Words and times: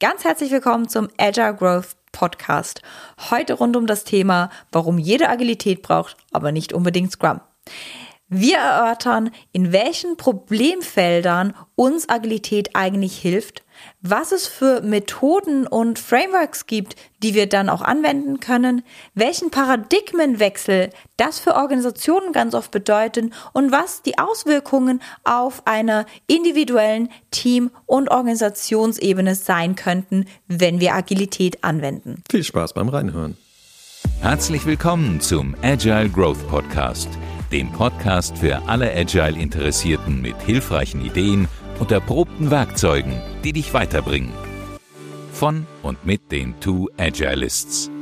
Ganz 0.00 0.24
herzlich 0.24 0.50
willkommen 0.50 0.88
zum 0.88 1.08
Agile 1.18 1.54
Growth 1.54 1.94
Podcast. 2.10 2.82
Heute 3.30 3.54
rund 3.54 3.76
um 3.76 3.86
das 3.86 4.02
Thema, 4.02 4.50
warum 4.72 4.98
jede 4.98 5.28
Agilität 5.28 5.82
braucht, 5.82 6.16
aber 6.32 6.50
nicht 6.50 6.72
unbedingt 6.72 7.12
Scrum. 7.12 7.40
Wir 8.28 8.56
erörtern, 8.56 9.30
in 9.52 9.70
welchen 9.72 10.16
Problemfeldern 10.16 11.54
uns 11.76 12.08
Agilität 12.08 12.70
eigentlich 12.72 13.18
hilft, 13.18 13.62
was 14.00 14.32
es 14.32 14.46
für 14.46 14.80
Methoden 14.80 15.66
und 15.66 15.98
Frameworks 15.98 16.66
gibt, 16.66 16.96
die 17.22 17.34
wir 17.34 17.48
dann 17.48 17.68
auch 17.68 17.82
anwenden 17.82 18.40
können, 18.40 18.82
welchen 19.14 19.50
Paradigmenwechsel 19.50 20.90
das 21.18 21.38
für 21.38 21.54
Organisationen 21.54 22.32
ganz 22.32 22.54
oft 22.54 22.70
bedeuten 22.70 23.34
und 23.52 23.72
was 23.72 24.00
die 24.00 24.18
Auswirkungen 24.18 25.02
auf 25.24 25.66
einer 25.66 26.06
individuellen 26.26 27.10
Team- 27.30 27.70
und 27.84 28.10
Organisationsebene 28.10 29.34
sein 29.34 29.74
könnten, 29.74 30.24
wenn 30.48 30.80
wir 30.80 30.94
Agilität 30.94 31.62
anwenden. 31.62 32.22
Viel 32.30 32.44
Spaß 32.44 32.72
beim 32.72 32.88
Reinhören. 32.88 33.36
Herzlich 34.20 34.64
willkommen 34.64 35.20
zum 35.20 35.54
Agile 35.62 36.08
Growth 36.08 36.48
Podcast 36.48 37.08
dem 37.54 37.70
Podcast 37.70 38.38
für 38.38 38.66
alle 38.66 38.92
Agile-Interessierten 38.92 40.20
mit 40.20 40.34
hilfreichen 40.42 41.04
Ideen 41.04 41.46
und 41.78 41.92
erprobten 41.92 42.50
Werkzeugen, 42.50 43.12
die 43.44 43.52
dich 43.52 43.72
weiterbringen. 43.72 44.32
Von 45.30 45.64
und 45.84 46.04
mit 46.04 46.32
den 46.32 46.58
Two 46.58 46.88
Agilists. 46.96 47.92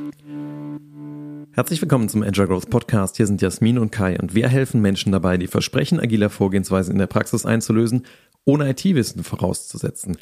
Herzlich 1.53 1.83
willkommen 1.83 2.09
zum 2.09 2.23
Agile 2.23 2.49
Growth 2.49 2.71
Podcast. 2.71 3.19
Hier 3.19 3.27
sind 3.27 3.43
Jasmin 3.43 3.77
und 3.77 3.93
Kai 3.93 4.19
und 4.19 4.35
wir 4.35 4.49
helfen 4.49 4.81
Menschen 4.81 5.13
dabei, 5.13 5.37
die 5.37 5.49
Versprechen 5.49 6.01
agiler 6.01 6.31
Vorgehensweisen 6.31 6.93
in 6.93 6.99
der 6.99 7.07
Praxis 7.07 7.45
einzulösen, 7.45 8.07
ohne 8.47 8.71
IT-Wissen 8.71 9.23
vorauszusetzen. 9.23 10.17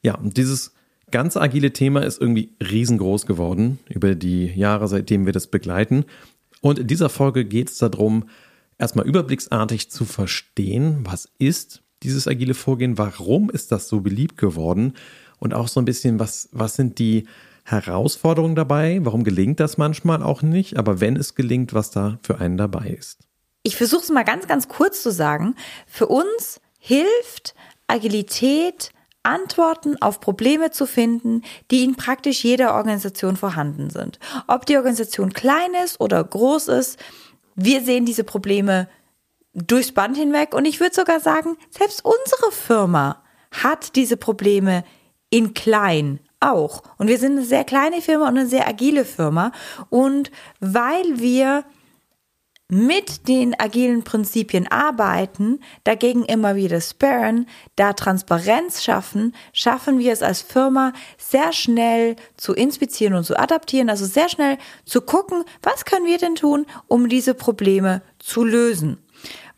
Ja, 0.00 0.14
und 0.14 0.38
dieses 0.38 0.72
ganze 1.10 1.42
agile 1.42 1.74
Thema 1.74 2.06
ist 2.06 2.22
irgendwie 2.22 2.56
riesengroß 2.58 3.26
geworden 3.26 3.80
über 3.90 4.14
die 4.14 4.46
Jahre, 4.46 4.88
seitdem 4.88 5.26
wir 5.26 5.34
das 5.34 5.48
begleiten. 5.48 6.06
Und 6.62 6.78
in 6.78 6.86
dieser 6.86 7.10
Folge 7.10 7.44
geht 7.44 7.68
es 7.68 7.76
darum, 7.76 8.24
erstmal 8.82 9.06
überblicksartig 9.06 9.90
zu 9.90 10.04
verstehen, 10.04 11.00
was 11.04 11.28
ist 11.38 11.82
dieses 12.02 12.26
agile 12.26 12.54
Vorgehen, 12.54 12.98
warum 12.98 13.48
ist 13.48 13.70
das 13.70 13.88
so 13.88 14.00
beliebt 14.00 14.36
geworden 14.36 14.94
und 15.38 15.54
auch 15.54 15.68
so 15.68 15.80
ein 15.80 15.84
bisschen, 15.84 16.18
was, 16.18 16.48
was 16.50 16.74
sind 16.74 16.98
die 16.98 17.28
Herausforderungen 17.64 18.56
dabei, 18.56 18.98
warum 19.02 19.22
gelingt 19.22 19.60
das 19.60 19.78
manchmal 19.78 20.20
auch 20.20 20.42
nicht, 20.42 20.78
aber 20.78 21.00
wenn 21.00 21.16
es 21.16 21.36
gelingt, 21.36 21.72
was 21.74 21.92
da 21.92 22.18
für 22.22 22.38
einen 22.38 22.56
dabei 22.56 22.88
ist. 22.88 23.20
Ich 23.62 23.76
versuche 23.76 24.02
es 24.02 24.10
mal 24.10 24.24
ganz, 24.24 24.48
ganz 24.48 24.66
kurz 24.66 25.00
zu 25.00 25.12
sagen. 25.12 25.54
Für 25.86 26.08
uns 26.08 26.60
hilft 26.80 27.54
Agilität, 27.86 28.90
Antworten 29.22 29.96
auf 30.02 30.18
Probleme 30.18 30.72
zu 30.72 30.86
finden, 30.86 31.42
die 31.70 31.84
in 31.84 31.94
praktisch 31.94 32.42
jeder 32.42 32.74
Organisation 32.74 33.36
vorhanden 33.36 33.90
sind. 33.90 34.18
Ob 34.48 34.66
die 34.66 34.76
Organisation 34.76 35.32
klein 35.32 35.74
ist 35.84 36.00
oder 36.00 36.24
groß 36.24 36.66
ist, 36.66 36.98
wir 37.54 37.82
sehen 37.82 38.06
diese 38.06 38.24
Probleme 38.24 38.88
durchs 39.54 39.92
Band 39.92 40.16
hinweg 40.16 40.54
und 40.54 40.64
ich 40.64 40.80
würde 40.80 40.94
sogar 40.94 41.20
sagen, 41.20 41.56
selbst 41.70 42.04
unsere 42.04 42.52
Firma 42.52 43.22
hat 43.50 43.96
diese 43.96 44.16
Probleme 44.16 44.84
in 45.30 45.54
klein 45.54 46.20
auch. 46.40 46.82
Und 46.98 47.08
wir 47.08 47.18
sind 47.18 47.32
eine 47.32 47.44
sehr 47.44 47.64
kleine 47.64 48.00
Firma 48.00 48.28
und 48.28 48.38
eine 48.38 48.46
sehr 48.46 48.66
agile 48.66 49.04
Firma. 49.04 49.52
Und 49.90 50.30
weil 50.60 51.20
wir 51.20 51.64
mit 52.72 53.28
den 53.28 53.54
agilen 53.60 54.02
Prinzipien 54.02 54.66
arbeiten, 54.66 55.60
dagegen 55.84 56.24
immer 56.24 56.56
wieder 56.56 56.80
sparen, 56.80 57.46
da 57.76 57.92
Transparenz 57.92 58.82
schaffen, 58.82 59.34
schaffen 59.52 59.98
wir 59.98 60.10
es 60.10 60.22
als 60.22 60.40
Firma 60.40 60.94
sehr 61.18 61.52
schnell 61.52 62.16
zu 62.38 62.54
inspizieren 62.54 63.12
und 63.12 63.24
zu 63.24 63.38
adaptieren, 63.38 63.90
also 63.90 64.06
sehr 64.06 64.30
schnell 64.30 64.56
zu 64.86 65.02
gucken, 65.02 65.44
was 65.62 65.84
können 65.84 66.06
wir 66.06 66.16
denn 66.16 66.34
tun, 66.34 66.64
um 66.88 67.10
diese 67.10 67.34
Probleme 67.34 68.00
zu 68.18 68.42
lösen. 68.42 68.96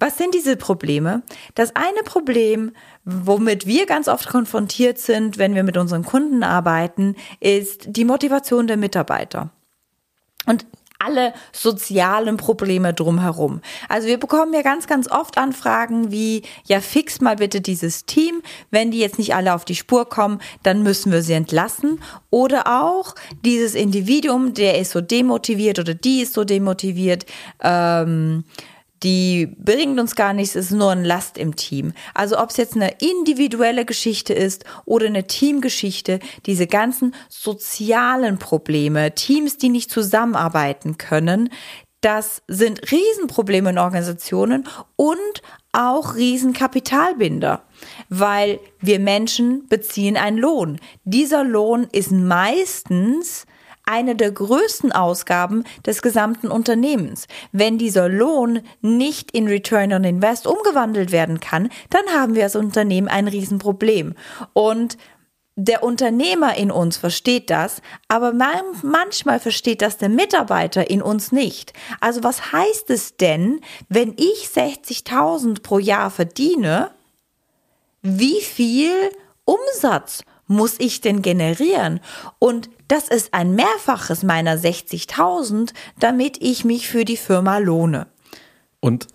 Was 0.01 0.19
sind 0.19 0.35
diese 0.35 0.57
Probleme? 0.57 1.23
Das 1.55 1.77
eine 1.77 2.03
Problem, 2.05 2.73
womit 3.05 3.65
wir 3.65 3.87
ganz 3.87 4.09
oft 4.09 4.29
konfrontiert 4.29 4.99
sind, 4.99 5.39
wenn 5.39 5.55
wir 5.55 5.63
mit 5.63 5.77
unseren 5.77 6.05
Kunden 6.05 6.43
arbeiten, 6.43 7.15
ist 7.39 7.85
die 7.87 8.05
Motivation 8.05 8.67
der 8.67 8.77
Mitarbeiter. 8.77 9.51
Und 10.47 10.67
alle 11.05 11.33
sozialen 11.53 12.37
Probleme 12.37 12.95
drumherum. 12.95 13.61
Also 13.89 14.09
wir 14.09 14.19
bekommen 14.19 14.53
ja 14.55 14.63
ganz, 14.63 14.87
ganz 14.87 15.11
oft 15.11 15.39
Anfragen 15.39 16.11
wie, 16.11 16.43
ja, 16.67 16.81
fix 16.81 17.21
mal 17.21 17.37
bitte 17.37 17.61
dieses 17.61 18.07
Team. 18.07 18.43
Wenn 18.71 18.91
die 18.91 18.99
jetzt 18.99 19.19
nicht 19.19 19.35
alle 19.35 19.55
auf 19.55 19.65
die 19.65 19.75
Spur 19.75 20.09
kommen, 20.09 20.41
dann 20.63 20.83
müssen 20.83 21.13
wir 21.13 21.23
sie 21.23 21.35
entlassen. 21.35 22.01
Oder 22.31 22.83
auch 22.83 23.15
dieses 23.45 23.75
Individuum, 23.75 24.55
der 24.55 24.79
ist 24.79 24.93
so 24.93 25.01
demotiviert 25.01 25.79
oder 25.79 25.95
die 25.95 26.23
ist 26.23 26.35
so 26.35 26.45
demotiviert. 26.45 27.27
Ähm, 27.63 28.45
die 29.05 29.55
bringt 29.59 30.01
uns 30.01 30.17
gar 30.17 30.33
nichts, 30.33 30.57
ist 30.57 30.71
nur 30.71 30.91
ein 30.91 31.05
Last 31.05 31.37
im 31.39 31.55
Team. 31.55 31.93
Also 32.15 32.39
ob 32.39 32.51
es 32.51 32.57
jetzt 32.57 32.75
eine 32.75 32.97
individuelle 33.01 33.85
Geschichte 33.85 34.33
ist 34.33 34.65
oder 34.87 35.07
eine 35.07 35.27
Teamgeschichte, 35.27 36.19
diese 36.47 36.67
ganzen 36.67 37.15
sozialen 37.29 38.39
Probleme, 38.39 39.15
Teams, 39.15 39.59
die 39.59 39.69
nicht 39.69 39.91
zusammenarbeiten 39.91 40.97
können, 40.97 41.51
das 42.01 42.43
sind 42.49 42.91
Riesenprobleme 42.91 43.71
in 43.71 43.79
Organisationen 43.79 44.69
und 44.97 45.43
auch 45.73 46.17
Riesenkapitalbinder, 46.17 47.63
weil 48.11 48.61
wir 48.81 48.99
Menschen 49.01 49.67
beziehen 49.69 50.17
einen 50.17 50.37
Lohn. 50.37 50.81
Dieser 51.05 51.45
Lohn 51.45 51.89
ist 51.93 52.13
meistens 52.13 53.47
eine 53.87 54.17
der 54.17 54.33
größten 54.33 54.93
Ausgaben 54.93 55.65
des 55.87 56.03
gesamten 56.03 56.49
Unternehmens. 56.49 57.27
Wenn 57.53 57.79
dieser 57.79 58.09
Lohn 58.09 58.61
nicht 58.81 59.31
in 59.33 59.47
Return 59.49 59.93
on 59.93 60.05
Invest 60.05 60.47
umgewandelt 60.47 61.13
werden 61.13 61.41
kann, 61.41 61.69
dann 61.91 62.07
haben 62.15 62.35
wir 62.35 62.45
als 62.45 62.57
Unternehmen 62.57 63.09
ein 63.09 63.29
Riesenproblem. 63.29 64.15
Und 64.53 64.97
der 65.57 65.85
Unternehmer 65.85 66.57
in 66.57 66.73
uns 66.73 66.97
versteht 66.97 67.49
das, 67.49 67.81
aber 68.09 68.33
manchmal 68.33 69.39
versteht 69.39 69.83
das 69.83 69.99
der 69.99 70.09
Mitarbeiter 70.09 70.91
in 70.91 71.01
uns 71.01 71.31
nicht. 71.31 71.73
Also 72.01 72.25
was 72.25 72.53
heißt 72.53 72.91
es 72.91 73.17
denn, 73.17 73.61
wenn 73.89 74.15
ich 74.17 74.49
60.000 74.53 75.63
pro 75.63 75.79
Jahr 75.79 76.11
verdiene, 76.11 76.91
wie 78.03 78.41
viel 78.41 78.93
Umsatz 79.45 80.25
muss 80.49 80.75
ich 80.79 81.01
denn 81.01 81.23
generieren? 81.23 82.01
Und 82.41 82.69
das 82.89 83.09
ist 83.09 83.33
ein 83.33 83.55
Mehrfaches 83.55 84.23
meiner 84.23 84.57
60.000, 84.57 85.73
damit 85.99 86.39
ich 86.41 86.65
mich 86.65 86.89
für 86.89 87.05
die 87.05 87.17
Firma 87.17 87.59
lohne. 87.59 88.07
Und 88.81 89.07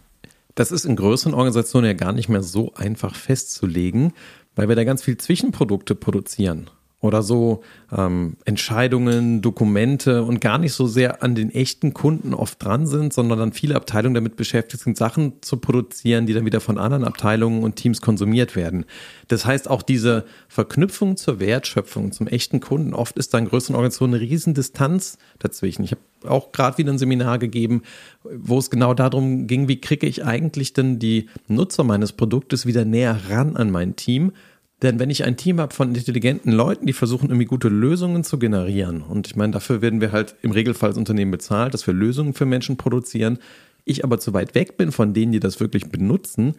das 0.56 0.72
ist 0.72 0.86
in 0.86 0.96
größeren 0.96 1.34
Organisationen 1.34 1.88
ja 1.88 1.94
gar 1.94 2.12
nicht 2.12 2.30
mehr 2.30 2.44
so 2.44 2.74
einfach 2.74 3.16
festzulegen, 3.16 4.14
weil 4.56 4.68
wir 4.68 4.76
da 4.76 4.84
ganz 4.84 5.04
viel 5.04 5.18
Zwischenprodukte 5.18 5.96
produzieren 5.96 6.70
oder 7.02 7.24
so 7.24 7.62
ähm, 7.96 8.36
Entscheidungen, 8.44 9.42
Dokumente 9.42 10.24
und 10.24 10.42
gar 10.42 10.58
nicht 10.58 10.74
so 10.74 10.86
sehr 10.86 11.24
an 11.24 11.34
den 11.34 11.50
echten 11.50 11.94
Kunden 11.94 12.34
oft 12.34 12.64
dran 12.64 12.88
sind, 12.88 13.14
sondern 13.14 13.40
dann 13.40 13.54
viele 13.54 13.76
Abteilungen 13.76 14.16
damit 14.16 14.36
beschäftigt 14.36 14.84
sind, 14.84 14.98
Sachen 14.98 15.42
zu 15.42 15.58
produzieren, 15.58 16.26
die 16.26 16.34
dann 16.34 16.46
wieder 16.46 16.60
von 16.60 16.78
anderen 16.78 17.06
Abteilungen 17.06 17.64
und 17.64 17.78
Teams 17.78 18.02
konsumiert 18.02 18.56
werden. 18.58 18.84
Das 19.30 19.46
heißt, 19.46 19.70
auch 19.70 19.82
diese 19.82 20.26
Verknüpfung 20.50 21.16
zur 21.16 21.40
Wertschöpfung, 21.40 22.12
zum 22.12 22.28
echten 22.28 22.60
Kunden, 22.60 22.94
oft 22.94 23.18
ist 23.18 23.34
da 23.34 23.38
in 23.38 23.48
größeren 23.48 23.76
Organisationen 23.76 24.16
eine 24.16 24.24
Riesendistanz 24.24 25.18
dazwischen. 25.40 25.86
Ich 25.86 25.92
habe 25.92 26.02
auch 26.28 26.52
gerade 26.52 26.78
wieder 26.78 26.92
ein 26.92 26.98
Seminar 26.98 27.40
gegeben, 27.40 27.84
wo 28.24 28.58
es 28.58 28.70
genau 28.70 28.94
darum 28.94 29.48
ging, 29.48 29.70
wie 29.70 29.80
kriege 29.80 30.06
ich 30.06 30.26
eigentlich 30.26 30.74
denn 30.74 31.00
die 31.00 31.30
Nutzer 31.48 31.86
meines 31.86 32.12
Produktes 32.12 32.66
wieder 32.66 32.84
näher 32.84 33.18
ran 33.30 33.56
an 33.56 33.72
mein 33.72 33.96
Team 33.96 34.34
denn 34.82 35.00
wenn 35.00 35.10
ich 35.10 35.24
ein 35.26 35.36
Team 35.36 35.60
habe 35.60 35.74
von 35.74 35.94
intelligenten 35.94 36.52
Leuten, 36.52 36.86
die 36.86 36.94
versuchen 36.94 37.30
irgendwie 37.30 37.46
gute 37.46 37.68
Lösungen 37.68 38.24
zu 38.24 38.40
generieren, 38.40 39.02
und 39.02 39.28
ich 39.28 39.36
meine, 39.36 39.54
dafür 39.54 39.82
werden 39.82 40.02
wir 40.02 40.12
halt 40.12 40.36
im 40.42 40.52
Regelfall 40.52 40.90
als 40.90 40.98
Unternehmen 40.98 41.32
bezahlt, 41.32 41.74
dass 41.74 41.86
wir 41.86 41.94
Lösungen 41.94 42.34
für 42.34 42.46
Menschen 42.46 42.78
produzieren, 42.78 43.40
ich 43.84 44.04
aber 44.04 44.20
zu 44.20 44.34
weit 44.34 44.56
weg 44.56 44.78
bin 44.78 44.92
von 44.92 45.14
denen, 45.14 45.32
die 45.32 45.40
das 45.40 45.60
wirklich 45.60 45.90
benutzen, 45.90 46.56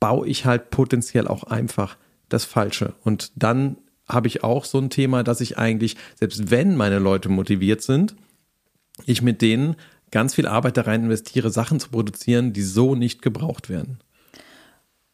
baue 0.00 0.26
ich 0.26 0.46
halt 0.46 0.70
potenziell 0.70 1.28
auch 1.28 1.44
einfach 1.44 1.96
das 2.28 2.44
Falsche. 2.44 2.94
Und 3.04 3.32
dann 3.36 3.76
habe 4.08 4.28
ich 4.28 4.42
auch 4.42 4.64
so 4.64 4.78
ein 4.78 4.90
Thema, 4.90 5.22
dass 5.22 5.40
ich 5.40 5.58
eigentlich, 5.58 5.96
selbst 6.18 6.50
wenn 6.50 6.76
meine 6.76 6.98
Leute 6.98 7.28
motiviert 7.28 7.82
sind, 7.82 8.16
ich 9.06 9.22
mit 9.22 9.42
denen 9.42 9.76
ganz 10.10 10.34
viel 10.34 10.46
Arbeit 10.46 10.76
da 10.76 10.82
rein 10.82 11.04
investiere, 11.04 11.50
Sachen 11.50 11.78
zu 11.78 11.90
produzieren, 11.90 12.52
die 12.52 12.62
so 12.62 12.94
nicht 12.94 13.22
gebraucht 13.22 13.68
werden. 13.68 13.98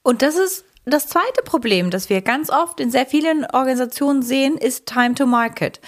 Und 0.02 0.22
das 0.22 0.36
ist 0.36 0.64
das 0.88 1.08
zweite 1.08 1.42
Problem, 1.44 1.90
das 1.90 2.10
wir 2.10 2.22
ganz 2.22 2.48
oft 2.48 2.78
in 2.78 2.92
sehr 2.92 3.06
vielen 3.06 3.44
Organisationen 3.44 4.22
sehen, 4.22 4.56
ist 4.56 4.86
Time 4.86 5.16
to 5.16 5.26
Market. 5.26 5.80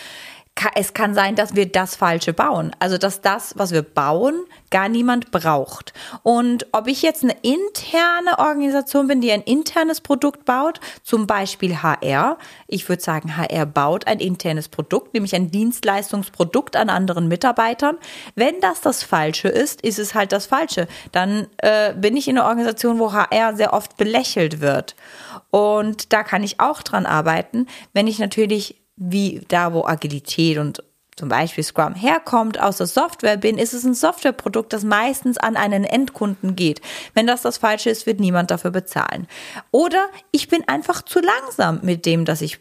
Es 0.74 0.94
kann 0.94 1.14
sein, 1.14 1.34
dass 1.34 1.54
wir 1.54 1.70
das 1.70 1.96
Falsche 1.96 2.32
bauen. 2.32 2.74
Also, 2.78 2.98
dass 2.98 3.20
das, 3.20 3.54
was 3.56 3.72
wir 3.72 3.82
bauen, 3.82 4.44
gar 4.70 4.88
niemand 4.88 5.30
braucht. 5.30 5.92
Und 6.22 6.66
ob 6.72 6.86
ich 6.86 7.02
jetzt 7.02 7.22
eine 7.22 7.36
interne 7.42 8.38
Organisation 8.38 9.08
bin, 9.08 9.20
die 9.20 9.32
ein 9.32 9.42
internes 9.42 10.00
Produkt 10.00 10.44
baut, 10.44 10.80
zum 11.02 11.26
Beispiel 11.26 11.82
HR, 11.82 12.38
ich 12.66 12.88
würde 12.88 13.02
sagen, 13.02 13.36
HR 13.36 13.66
baut 13.66 14.06
ein 14.06 14.20
internes 14.20 14.68
Produkt, 14.68 15.14
nämlich 15.14 15.34
ein 15.34 15.50
Dienstleistungsprodukt 15.50 16.76
an 16.76 16.90
anderen 16.90 17.28
Mitarbeitern. 17.28 17.96
Wenn 18.34 18.60
das 18.60 18.80
das 18.80 19.02
Falsche 19.02 19.48
ist, 19.48 19.80
ist 19.82 19.98
es 19.98 20.14
halt 20.14 20.32
das 20.32 20.46
Falsche. 20.46 20.88
Dann 21.12 21.46
äh, 21.58 21.94
bin 21.94 22.16
ich 22.16 22.28
in 22.28 22.38
einer 22.38 22.48
Organisation, 22.48 22.98
wo 22.98 23.12
HR 23.12 23.56
sehr 23.56 23.72
oft 23.72 23.96
belächelt 23.96 24.60
wird. 24.60 24.96
Und 25.50 26.12
da 26.12 26.22
kann 26.22 26.42
ich 26.42 26.60
auch 26.60 26.82
dran 26.82 27.06
arbeiten, 27.06 27.66
wenn 27.92 28.06
ich 28.06 28.18
natürlich 28.18 28.77
wie 28.98 29.42
da, 29.48 29.72
wo 29.72 29.84
Agilität 29.84 30.58
und 30.58 30.82
zum 31.16 31.28
Beispiel 31.28 31.64
Scrum 31.64 31.94
herkommt, 31.94 32.60
aus 32.60 32.76
der 32.76 32.86
Software 32.86 33.36
bin, 33.36 33.58
ist 33.58 33.74
es 33.74 33.84
ein 33.84 33.94
Softwareprodukt, 33.94 34.72
das 34.72 34.84
meistens 34.84 35.36
an 35.36 35.56
einen 35.56 35.82
Endkunden 35.82 36.54
geht. 36.54 36.80
Wenn 37.12 37.26
das 37.26 37.42
das 37.42 37.58
Falsche 37.58 37.90
ist, 37.90 38.06
wird 38.06 38.20
niemand 38.20 38.52
dafür 38.52 38.70
bezahlen. 38.70 39.26
Oder 39.72 40.06
ich 40.30 40.48
bin 40.48 40.66
einfach 40.68 41.02
zu 41.02 41.20
langsam 41.20 41.80
mit 41.82 42.06
dem, 42.06 42.24
dass 42.24 42.40
ich 42.40 42.60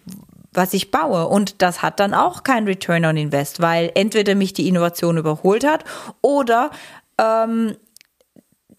was 0.54 0.74
ich 0.74 0.90
baue. 0.90 1.28
Und 1.28 1.62
das 1.62 1.84
hat 1.84 2.00
dann 2.00 2.16
auch 2.16 2.42
kein 2.42 2.66
Return 2.66 3.06
on 3.06 3.16
Invest, 3.16 3.62
weil 3.62 3.92
entweder 3.94 4.34
mich 4.34 4.54
die 4.54 4.68
Innovation 4.68 5.18
überholt 5.18 5.66
hat 5.66 5.86
oder 6.22 6.72
ähm, 7.20 7.76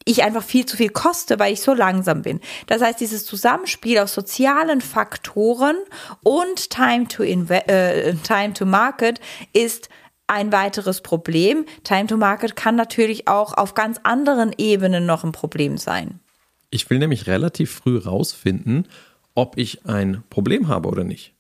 ich 0.08 0.22
einfach 0.24 0.42
viel 0.42 0.64
zu 0.64 0.76
viel 0.76 0.88
koste, 0.88 1.38
weil 1.38 1.52
ich 1.52 1.60
so 1.60 1.74
langsam 1.74 2.22
bin. 2.22 2.40
Das 2.66 2.80
heißt, 2.80 2.98
dieses 2.98 3.26
Zusammenspiel 3.26 3.98
aus 3.98 4.14
sozialen 4.14 4.80
Faktoren 4.80 5.76
und 6.22 6.70
Time 6.70 7.08
to, 7.08 7.22
äh, 7.22 8.14
Time 8.22 8.54
to 8.54 8.64
Market 8.64 9.20
ist 9.52 9.90
ein 10.26 10.50
weiteres 10.50 11.02
Problem. 11.02 11.66
Time 11.84 12.06
to 12.06 12.16
Market 12.16 12.56
kann 12.56 12.74
natürlich 12.74 13.28
auch 13.28 13.52
auf 13.52 13.74
ganz 13.74 14.00
anderen 14.02 14.52
Ebenen 14.56 15.04
noch 15.04 15.24
ein 15.24 15.32
Problem 15.32 15.76
sein. 15.76 16.20
Ich 16.70 16.88
will 16.88 16.98
nämlich 16.98 17.26
relativ 17.26 17.70
früh 17.70 17.98
rausfinden, 17.98 18.88
ob 19.34 19.58
ich 19.58 19.84
ein 19.84 20.22
Problem 20.30 20.68
habe 20.68 20.88
oder 20.88 21.04
nicht. 21.04 21.34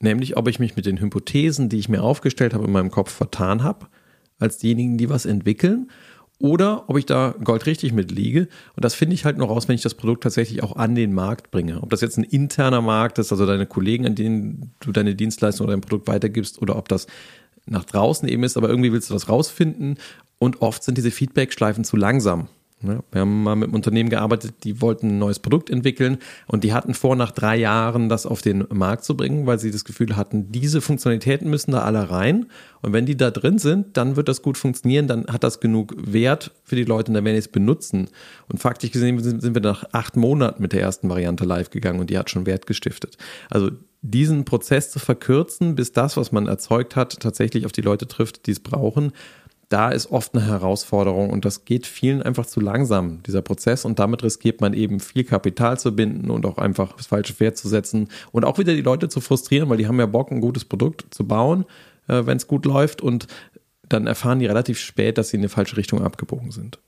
Nämlich, 0.00 0.36
ob 0.36 0.48
ich 0.48 0.58
mich 0.58 0.76
mit 0.76 0.86
den 0.86 0.98
Hypothesen, 0.98 1.68
die 1.68 1.78
ich 1.78 1.88
mir 1.90 2.02
aufgestellt 2.02 2.54
habe, 2.54 2.64
in 2.64 2.72
meinem 2.72 2.90
Kopf 2.90 3.12
vertan 3.12 3.62
habe, 3.62 3.86
als 4.38 4.58
diejenigen, 4.58 4.98
die 4.98 5.08
was 5.08 5.26
entwickeln 5.26 5.90
oder 6.38 6.88
ob 6.88 6.98
ich 6.98 7.06
da 7.06 7.34
goldrichtig 7.42 7.92
mit 7.92 8.10
liege. 8.10 8.48
Und 8.74 8.84
das 8.84 8.94
finde 8.94 9.14
ich 9.14 9.24
halt 9.24 9.38
nur 9.38 9.48
raus, 9.48 9.68
wenn 9.68 9.74
ich 9.74 9.82
das 9.82 9.94
Produkt 9.94 10.22
tatsächlich 10.24 10.62
auch 10.62 10.76
an 10.76 10.94
den 10.94 11.12
Markt 11.12 11.50
bringe. 11.50 11.82
Ob 11.82 11.90
das 11.90 12.00
jetzt 12.00 12.18
ein 12.18 12.24
interner 12.24 12.80
Markt 12.80 13.18
ist, 13.18 13.32
also 13.32 13.46
deine 13.46 13.66
Kollegen, 13.66 14.06
an 14.06 14.14
denen 14.14 14.72
du 14.80 14.92
deine 14.92 15.14
Dienstleistung 15.14 15.66
oder 15.66 15.76
dein 15.76 15.80
Produkt 15.80 16.08
weitergibst, 16.08 16.60
oder 16.60 16.76
ob 16.76 16.88
das 16.88 17.06
nach 17.66 17.84
draußen 17.84 18.28
eben 18.28 18.42
ist, 18.42 18.56
aber 18.56 18.68
irgendwie 18.68 18.92
willst 18.92 19.10
du 19.10 19.14
das 19.14 19.28
rausfinden. 19.28 19.98
Und 20.38 20.60
oft 20.60 20.82
sind 20.82 20.98
diese 20.98 21.10
Feedback-Schleifen 21.10 21.84
zu 21.84 21.96
langsam. 21.96 22.48
Ne? 22.80 23.02
Wir 23.12 23.22
haben 23.22 23.42
mal 23.42 23.56
mit 23.56 23.68
einem 23.68 23.74
Unternehmen 23.74 24.10
gearbeitet, 24.10 24.54
die 24.64 24.80
wollten 24.80 25.08
ein 25.08 25.18
neues 25.18 25.38
Produkt 25.38 25.70
entwickeln 25.70 26.18
und 26.46 26.64
die 26.64 26.72
hatten 26.72 26.94
vor, 26.94 27.16
nach 27.16 27.30
drei 27.30 27.56
Jahren 27.56 28.08
das 28.08 28.26
auf 28.26 28.42
den 28.42 28.64
Markt 28.70 29.04
zu 29.04 29.16
bringen, 29.16 29.46
weil 29.46 29.58
sie 29.58 29.70
das 29.70 29.84
Gefühl 29.84 30.16
hatten, 30.16 30.52
diese 30.52 30.80
Funktionalitäten 30.80 31.48
müssen 31.48 31.72
da 31.72 31.82
alle 31.82 32.10
rein. 32.10 32.46
Und 32.82 32.92
wenn 32.92 33.06
die 33.06 33.16
da 33.16 33.30
drin 33.30 33.58
sind, 33.58 33.96
dann 33.96 34.16
wird 34.16 34.28
das 34.28 34.42
gut 34.42 34.58
funktionieren, 34.58 35.08
dann 35.08 35.26
hat 35.26 35.44
das 35.44 35.60
genug 35.60 35.94
Wert 35.96 36.52
für 36.62 36.76
die 36.76 36.84
Leute 36.84 37.10
und 37.10 37.14
dann 37.14 37.24
werden 37.24 37.36
sie 37.36 37.46
es 37.46 37.48
benutzen. 37.48 38.08
Und 38.48 38.58
faktisch 38.58 38.90
gesehen 38.90 39.18
sind 39.20 39.54
wir 39.54 39.62
nach 39.62 39.84
acht 39.92 40.16
Monaten 40.16 40.60
mit 40.62 40.72
der 40.72 40.82
ersten 40.82 41.08
Variante 41.08 41.44
live 41.44 41.70
gegangen 41.70 42.00
und 42.00 42.10
die 42.10 42.18
hat 42.18 42.30
schon 42.30 42.46
Wert 42.46 42.66
gestiftet. 42.66 43.16
Also 43.50 43.70
diesen 44.02 44.44
Prozess 44.44 44.90
zu 44.90 44.98
verkürzen, 44.98 45.76
bis 45.76 45.92
das, 45.92 46.18
was 46.18 46.30
man 46.30 46.46
erzeugt 46.46 46.94
hat, 46.94 47.18
tatsächlich 47.20 47.64
auf 47.64 47.72
die 47.72 47.80
Leute 47.80 48.06
trifft, 48.06 48.46
die 48.46 48.50
es 48.50 48.60
brauchen, 48.60 49.12
da 49.74 49.88
ist 49.88 50.12
oft 50.12 50.36
eine 50.36 50.46
Herausforderung 50.46 51.30
und 51.30 51.44
das 51.44 51.64
geht 51.64 51.84
vielen 51.84 52.22
einfach 52.22 52.46
zu 52.46 52.60
langsam, 52.60 53.24
dieser 53.24 53.42
Prozess. 53.42 53.84
Und 53.84 53.98
damit 53.98 54.22
riskiert 54.22 54.60
man 54.60 54.72
eben 54.72 55.00
viel 55.00 55.24
Kapital 55.24 55.80
zu 55.80 55.96
binden 55.96 56.30
und 56.30 56.46
auch 56.46 56.58
einfach 56.58 56.92
das 56.96 57.06
falsche 57.06 57.34
Pferd 57.34 57.56
zu 57.56 57.68
setzen 57.68 58.08
und 58.30 58.44
auch 58.44 58.58
wieder 58.58 58.72
die 58.72 58.82
Leute 58.82 59.08
zu 59.08 59.20
frustrieren, 59.20 59.68
weil 59.68 59.78
die 59.78 59.88
haben 59.88 59.98
ja 59.98 60.06
Bock, 60.06 60.30
ein 60.30 60.40
gutes 60.40 60.64
Produkt 60.64 61.12
zu 61.12 61.26
bauen, 61.26 61.64
äh, 62.06 62.24
wenn 62.24 62.36
es 62.36 62.46
gut 62.46 62.66
läuft. 62.66 63.00
Und 63.00 63.26
dann 63.88 64.06
erfahren 64.06 64.38
die 64.38 64.46
relativ 64.46 64.78
spät, 64.78 65.18
dass 65.18 65.30
sie 65.30 65.38
in 65.38 65.42
die 65.42 65.48
falsche 65.48 65.76
Richtung 65.76 66.02
abgebogen 66.02 66.52
sind. 66.52 66.78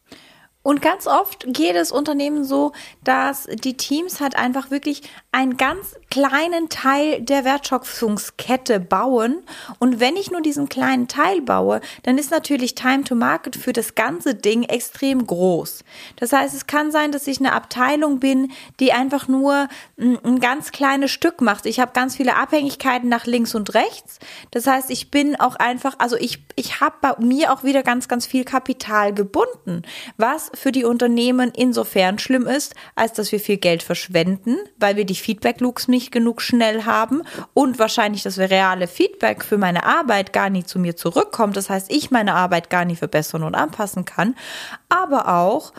Und 0.67 0.83
ganz 0.83 1.07
oft 1.07 1.45
geht 1.47 1.77
es 1.77 1.93
Unternehmen 1.93 2.43
so, 2.43 2.73
dass 3.05 3.45
die 3.45 3.77
Teams 3.77 4.21
halt 4.21 4.35
einfach 4.35 4.73
wirklich 4.73 5.03
einen 5.31 5.57
ganz 5.57 5.95
kleinen 6.11 6.69
Teil 6.71 7.21
der 7.21 7.45
Wertschöpfungskette 7.45 8.81
bauen. 8.81 9.45
Und 9.79 10.01
wenn 10.01 10.17
ich 10.17 10.33
nur 10.33 10.41
diesen 10.41 10.69
kleinen 10.69 11.07
Teil 11.07 11.41
baue, 11.41 11.81
dann 12.03 12.19
ist 12.19 12.33
natürlich 12.33 12.75
Time 12.75 13.05
to 13.05 13.15
Market 13.15 13.55
für 13.55 13.73
das 13.73 13.95
ganze 13.95 14.35
Ding 14.35 14.65
extrem 14.65 15.25
groß. 15.25 15.85
Das 16.17 16.33
heißt, 16.33 16.53
es 16.53 16.67
kann 16.67 16.91
sein, 16.91 17.13
dass 17.13 17.29
ich 17.29 17.39
eine 17.39 17.53
Abteilung 17.53 18.19
bin, 18.19 18.51
die 18.81 18.93
einfach 18.93 19.29
nur 19.29 19.69
ein, 20.01 20.19
ein 20.25 20.41
ganz 20.41 20.73
kleines 20.73 21.13
Stück 21.13 21.43
macht. 21.43 21.67
Ich 21.67 21.79
habe 21.79 21.93
ganz 21.93 22.17
viele 22.17 22.35
Abhängigkeiten 22.35 23.09
nach 23.09 23.27
links 23.27 23.55
und 23.55 23.73
rechts. 23.75 24.19
Das 24.51 24.67
heißt, 24.67 24.91
ich 24.91 25.13
bin 25.13 25.39
auch 25.39 25.55
einfach, 25.55 25.95
also 25.99 26.17
ich, 26.17 26.43
ich 26.57 26.81
habe 26.81 26.97
bei 27.01 27.15
mir 27.21 27.53
auch 27.53 27.63
wieder 27.63 27.85
ganz, 27.85 28.09
ganz 28.09 28.27
viel 28.27 28.43
Kapital 28.45 29.15
gebunden, 29.15 29.83
was 30.17 30.51
für 30.57 30.73
die 30.73 30.85
Unternehmen 30.85 31.53
insofern 31.55 32.19
schlimm 32.19 32.47
ist, 32.47 32.75
als 32.95 33.13
dass 33.13 33.31
wir 33.33 33.41
viel 33.41 33.59
Geld 33.59 33.83
verschwenden, 33.83 34.57
weil 34.79 34.97
wir 34.97 35.05
die 35.05 35.15
Feedback-Loops 35.15 35.89
nicht 35.89 36.11
genug 36.11 36.43
schnell 36.43 36.85
haben 36.85 37.23
und 37.55 37.79
wahrscheinlich 37.79 38.23
das 38.23 38.39
reale 38.39 38.89
Feedback 38.89 39.45
für 39.45 39.59
meine 39.59 39.85
Arbeit 39.85 40.33
gar 40.33 40.51
nicht 40.51 40.69
zu 40.69 40.79
mir 40.79 40.97
zurückkommt. 40.97 41.57
Das 41.57 41.71
heißt, 41.71 41.93
ich 41.93 42.11
meine 42.11 42.35
Arbeit 42.35 42.71
gar 42.71 42.85
nicht 42.85 42.99
verbessern 42.99 43.43
und 43.43 43.55
anpassen 43.55 44.05
kann. 44.05 44.35
Aber 44.89 45.29
auch, 45.29 45.73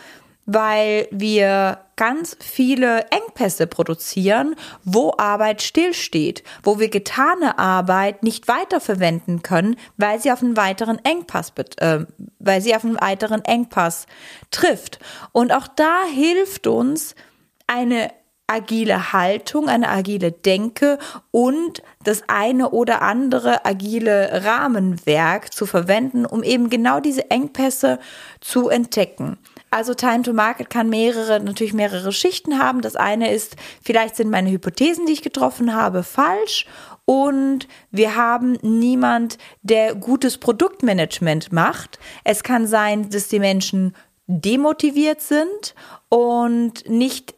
weil 0.47 1.07
wir 1.11 1.81
ganz 1.97 2.37
viele 2.39 3.05
Engpässe 3.11 3.67
produzieren, 3.67 4.55
wo 4.83 5.13
Arbeit 5.17 5.61
stillsteht, 5.61 6.43
wo 6.63 6.79
wir 6.79 6.89
getane 6.89 7.59
Arbeit 7.59 8.23
nicht 8.23 8.47
weiterverwenden 8.47 9.43
können, 9.43 9.75
weil 9.97 10.19
sie 10.21 10.31
auf 10.31 10.41
einen 10.41 10.55
weiteren 10.55 11.03
Engpass, 11.03 11.51
äh, 11.77 12.05
weil 12.39 12.61
sie 12.61 12.75
auf 12.75 12.85
einen 12.85 12.99
weiteren 12.99 13.43
Engpass 13.43 14.07
trifft. 14.49 14.99
Und 15.33 15.51
auch 15.51 15.67
da 15.67 16.03
hilft 16.05 16.65
uns 16.65 17.13
eine 17.67 18.11
agile 18.47 19.11
Haltung, 19.11 19.67
eine 19.67 19.89
agile 19.89 20.31
Denke 20.31 20.97
und 21.31 21.83
das 22.03 22.23
eine 22.27 22.69
oder 22.69 23.01
andere 23.01 23.65
agile 23.65 24.45
Rahmenwerk 24.45 25.53
zu 25.53 25.65
verwenden, 25.65 26.25
um 26.25 26.43
eben 26.43 26.69
genau 26.69 27.01
diese 27.01 27.29
Engpässe 27.29 27.99
zu 28.39 28.69
entdecken. 28.69 29.37
Also 29.69 29.93
Time 29.93 30.21
to 30.21 30.33
Market 30.33 30.69
kann 30.69 30.89
mehrere, 30.89 31.39
natürlich 31.39 31.73
mehrere 31.73 32.11
Schichten 32.11 32.59
haben. 32.59 32.81
Das 32.81 32.95
eine 32.95 33.33
ist, 33.33 33.55
vielleicht 33.81 34.15
sind 34.15 34.29
meine 34.29 34.49
Hypothesen, 34.49 35.05
die 35.05 35.13
ich 35.13 35.21
getroffen 35.21 35.73
habe, 35.73 36.03
falsch 36.03 36.65
und 37.09 37.69
wir 37.89 38.17
haben 38.17 38.57
niemand, 38.61 39.37
der 39.61 39.95
gutes 39.95 40.37
Produktmanagement 40.37 41.53
macht. 41.53 41.99
Es 42.25 42.43
kann 42.43 42.67
sein, 42.67 43.09
dass 43.09 43.29
die 43.29 43.39
Menschen 43.39 43.95
demotiviert 44.27 45.21
sind 45.21 45.73
und 46.09 46.87
nicht 46.89 47.36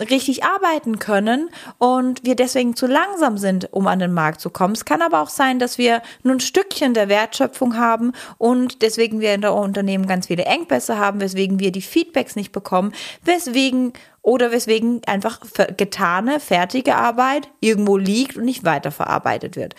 richtig 0.00 0.44
arbeiten 0.44 0.98
können 0.98 1.50
und 1.78 2.24
wir 2.24 2.36
deswegen 2.36 2.76
zu 2.76 2.86
langsam 2.86 3.38
sind, 3.38 3.72
um 3.72 3.86
an 3.86 3.98
den 3.98 4.12
Markt 4.12 4.40
zu 4.40 4.50
kommen. 4.50 4.74
Es 4.74 4.84
kann 4.84 5.02
aber 5.02 5.20
auch 5.20 5.28
sein, 5.28 5.58
dass 5.58 5.78
wir 5.78 6.02
nur 6.22 6.34
ein 6.34 6.40
Stückchen 6.40 6.94
der 6.94 7.08
Wertschöpfung 7.08 7.76
haben 7.76 8.12
und 8.38 8.82
deswegen 8.82 9.20
wir 9.20 9.34
in 9.34 9.40
der 9.40 9.54
Unternehmen 9.54 10.06
ganz 10.06 10.26
viele 10.26 10.44
Engpässe 10.44 10.98
haben, 10.98 11.20
weswegen 11.20 11.58
wir 11.58 11.72
die 11.72 11.82
Feedbacks 11.82 12.36
nicht 12.36 12.52
bekommen, 12.52 12.92
weswegen 13.22 13.92
oder 14.22 14.52
weswegen 14.52 15.00
einfach 15.06 15.40
getane, 15.76 16.40
fertige 16.40 16.96
Arbeit 16.96 17.48
irgendwo 17.60 17.96
liegt 17.96 18.36
und 18.36 18.44
nicht 18.44 18.64
weiterverarbeitet 18.64 19.56
wird. 19.56 19.74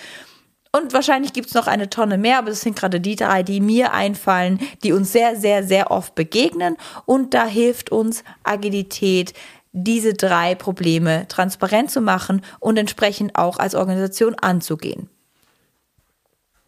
Und 0.71 0.93
wahrscheinlich 0.93 1.33
gibt 1.33 1.47
es 1.47 1.55
noch 1.55 1.65
eine 1.65 1.89
Tonne 1.89 2.19
mehr, 2.19 2.37
aber 2.37 2.49
das 2.49 2.61
sind 2.61 2.75
gerade 2.75 3.01
die 3.01 3.15
drei, 3.15 3.41
die 3.41 3.59
mir 3.59 3.91
einfallen, 3.91 4.59
die 4.83 4.93
uns 4.93 5.11
sehr, 5.11 5.35
sehr, 5.35 5.63
sehr 5.63 5.89
oft 5.89 6.13
begegnen. 6.13 6.77
Und 7.05 7.33
da 7.33 7.45
hilft 7.45 7.91
uns 7.91 8.23
Agilität, 8.43 9.33
diese 9.71 10.13
drei 10.13 10.55
Probleme 10.55 11.27
transparent 11.27 11.91
zu 11.91 12.01
machen 12.01 12.41
und 12.59 12.77
entsprechend 12.77 13.35
auch 13.35 13.59
als 13.59 13.75
Organisation 13.75 14.35
anzugehen. 14.35 15.09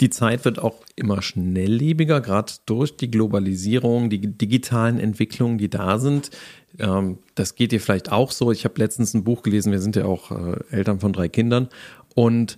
Die 0.02 0.10
Zeit 0.10 0.46
wird 0.46 0.58
auch 0.58 0.84
immer 0.96 1.22
schnelllebiger, 1.22 2.22
gerade 2.22 2.54
durch 2.66 2.98
die 2.98 3.12
Globalisierung, 3.12 4.10
die 4.10 4.20
digitalen 4.20 5.00
Entwicklungen, 5.00 5.60
die 5.60 5.70
da 5.70 6.00
sind. 6.00 6.32
Ähm, 6.80 7.20
das 7.36 7.56
geht 7.56 7.72
dir 7.72 7.80
vielleicht 7.80 8.12
auch 8.12 8.32
so. 8.32 8.52
Ich 8.52 8.66
habe 8.66 8.80
letztens 8.80 9.14
ein 9.14 9.24
Buch 9.24 9.44
gelesen, 9.44 9.72
wir 9.72 9.80
sind 9.80 9.96
ja 9.96 10.06
auch 10.06 10.32
äh, 10.32 10.60
Eltern 10.72 11.00
von 11.00 11.14
drei 11.14 11.30
Kindern 11.30 11.70
und 12.16 12.58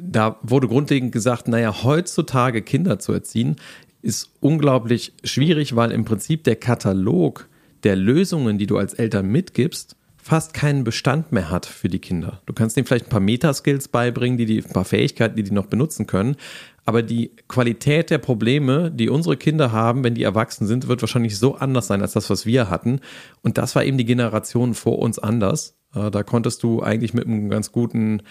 da 0.00 0.38
wurde 0.42 0.68
grundlegend 0.68 1.12
gesagt, 1.12 1.48
naja, 1.48 1.82
heutzutage 1.82 2.62
Kinder 2.62 2.98
zu 2.98 3.12
erziehen, 3.12 3.56
ist 4.00 4.30
unglaublich 4.40 5.12
schwierig, 5.24 5.76
weil 5.76 5.92
im 5.92 6.04
Prinzip 6.04 6.44
der 6.44 6.56
Katalog 6.56 7.48
der 7.84 7.96
Lösungen, 7.96 8.58
die 8.58 8.66
du 8.66 8.78
als 8.78 8.94
Eltern 8.94 9.26
mitgibst, 9.28 9.96
fast 10.22 10.54
keinen 10.54 10.84
Bestand 10.84 11.32
mehr 11.32 11.50
hat 11.50 11.66
für 11.66 11.88
die 11.88 11.98
Kinder. 11.98 12.40
Du 12.46 12.52
kannst 12.52 12.76
ihnen 12.76 12.86
vielleicht 12.86 13.06
ein 13.06 13.10
paar 13.10 13.20
Metaskills 13.20 13.88
beibringen, 13.88 14.38
die, 14.38 14.46
die 14.46 14.58
ein 14.58 14.72
paar 14.72 14.84
Fähigkeiten, 14.84 15.34
die 15.34 15.42
die 15.42 15.50
noch 15.50 15.66
benutzen 15.66 16.06
können. 16.06 16.36
Aber 16.84 17.02
die 17.02 17.32
Qualität 17.48 18.10
der 18.10 18.18
Probleme, 18.18 18.90
die 18.92 19.08
unsere 19.08 19.36
Kinder 19.36 19.72
haben, 19.72 20.04
wenn 20.04 20.14
die 20.14 20.22
erwachsen 20.22 20.66
sind, 20.66 20.86
wird 20.86 21.02
wahrscheinlich 21.02 21.38
so 21.38 21.56
anders 21.56 21.88
sein 21.88 22.02
als 22.02 22.12
das, 22.12 22.30
was 22.30 22.46
wir 22.46 22.70
hatten. 22.70 23.00
Und 23.42 23.58
das 23.58 23.74
war 23.74 23.84
eben 23.84 23.98
die 23.98 24.04
Generation 24.04 24.74
vor 24.74 25.00
uns 25.00 25.18
anders. 25.18 25.76
Äh, 25.94 26.10
da 26.12 26.22
konntest 26.22 26.62
du 26.62 26.82
eigentlich 26.82 27.14
mit 27.14 27.26
einem 27.26 27.50
ganz 27.50 27.72
guten, 27.72 28.22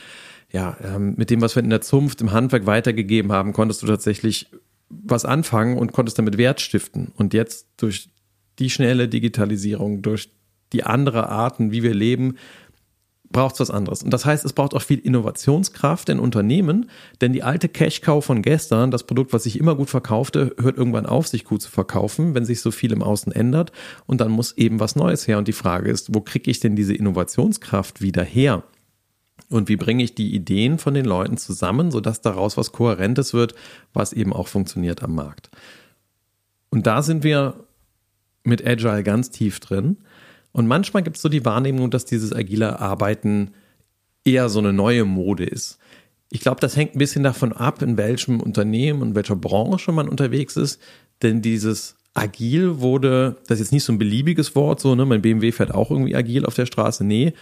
ja, 0.50 0.78
ähm, 0.82 1.16
mit 1.18 1.30
dem, 1.30 1.42
was 1.42 1.56
wir 1.56 1.64
in 1.64 1.70
der 1.70 1.82
Zunft, 1.82 2.22
im 2.22 2.32
Handwerk 2.32 2.66
weitergegeben 2.66 3.34
haben, 3.34 3.52
konntest 3.52 3.84
du 3.84 3.88
tatsächlich 3.88 4.48
was 4.90 5.26
anfangen 5.26 5.78
und 5.78 5.92
konntest 5.92 6.20
damit 6.20 6.38
Wert 6.38 6.62
stiften. 6.62 7.12
Und 7.16 7.34
jetzt 7.34 7.68
durch 7.78 8.10
die 8.62 8.70
schnelle 8.70 9.10
Digitalisierung, 9.10 10.02
durch 10.02 10.30
die 10.72 10.84
andere 10.84 11.28
Arten, 11.28 11.72
wie 11.72 11.84
wir 11.84 11.94
leben, 11.94 12.36
braucht 13.32 13.56
es 13.56 13.60
was 13.62 13.72
anderes. 13.72 14.04
Und 14.04 14.12
das 14.12 14.26
heißt, 14.26 14.46
es 14.46 14.54
braucht 14.54 14.74
auch 14.74 14.82
viel 14.82 15.00
Innovationskraft 15.00 16.10
in 16.10 16.20
Unternehmen, 16.20 16.90
denn 17.22 17.34
die 17.34 17.44
alte 17.44 17.70
Cash-Cow 17.70 18.24
von 18.24 18.42
gestern, 18.42 18.92
das 18.92 19.06
Produkt, 19.06 19.34
was 19.34 19.44
sich 19.44 19.60
immer 19.60 19.76
gut 19.76 19.90
verkaufte, 19.90 20.56
hört 20.60 20.78
irgendwann 20.78 21.06
auf, 21.06 21.28
sich 21.28 21.46
gut 21.46 21.62
zu 21.62 21.72
verkaufen, 21.72 22.36
wenn 22.36 22.46
sich 22.46 22.62
so 22.62 22.72
viel 22.72 22.92
im 22.92 23.02
Außen 23.02 23.32
ändert. 23.32 23.72
Und 24.06 24.22
dann 24.22 24.32
muss 24.32 24.58
eben 24.58 24.80
was 24.80 24.96
Neues 24.96 25.28
her. 25.28 25.38
Und 25.38 25.48
die 25.48 25.54
Frage 25.54 25.90
ist, 25.90 26.14
wo 26.14 26.22
kriege 26.22 26.52
ich 26.52 26.60
denn 26.60 26.76
diese 26.76 26.94
Innovationskraft 26.94 28.02
wieder 28.02 28.24
her? 28.24 28.64
Und 29.50 29.70
wie 29.70 29.78
bringe 29.78 30.04
ich 30.04 30.16
die 30.16 30.34
Ideen 30.34 30.78
von 30.78 30.94
den 30.94 31.06
Leuten 31.06 31.38
zusammen, 31.38 31.92
sodass 31.92 32.22
daraus 32.22 32.58
was 32.58 32.72
Kohärentes 32.72 33.34
wird, 33.34 33.56
was 33.94 34.14
eben 34.14 34.34
auch 34.34 34.48
funktioniert 34.48 35.04
am 35.04 35.16
Markt? 35.16 35.50
Und 36.70 36.88
da 36.88 37.02
sind 37.02 37.24
wir 37.24 37.66
mit 38.44 38.66
Agile 38.66 39.04
ganz 39.04 39.32
tief 39.32 39.60
drin. 39.60 39.98
Und 40.52 40.68
manchmal 40.68 41.04
gibt 41.04 41.18
es 41.18 41.22
so 41.22 41.30
die 41.30 41.46
Wahrnehmung, 41.46 41.92
dass 41.92 42.06
dieses 42.06 42.34
agile 42.34 42.80
Arbeiten 42.80 43.52
eher 44.26 44.50
so 44.50 44.60
eine 44.60 44.74
neue 44.74 45.06
Mode 45.06 45.46
ist. 45.46 45.78
Ich 46.30 46.42
glaube, 46.42 46.62
das 46.62 46.76
hängt 46.76 46.96
ein 46.96 47.00
bisschen 47.00 47.24
davon 47.24 47.54
ab, 47.54 47.82
in 47.82 47.98
welchem 47.98 48.40
Unternehmen 48.40 49.02
und 49.02 49.16
welcher 49.16 49.36
Branche 49.36 49.92
man 49.92 50.08
unterwegs 50.08 50.56
ist. 50.56 50.82
Denn 51.22 51.42
dieses 51.42 51.96
agil 52.14 52.80
wurde, 52.80 53.38
das 53.48 53.60
ist 53.60 53.68
jetzt 53.68 53.72
nicht 53.72 53.84
so 53.84 53.94
ein 53.94 53.98
beliebiges 54.00 54.56
Wort, 54.56 54.80
so, 54.80 54.96
ne, 54.96 55.06
mein 55.06 55.22
BMW 55.22 55.52
fährt 55.52 55.74
auch 55.74 55.92
irgendwie 55.92 56.16
agil 56.16 56.46
auf 56.46 56.56
der 56.56 56.66
Straße. 56.66 57.04
Nee, 57.06 57.34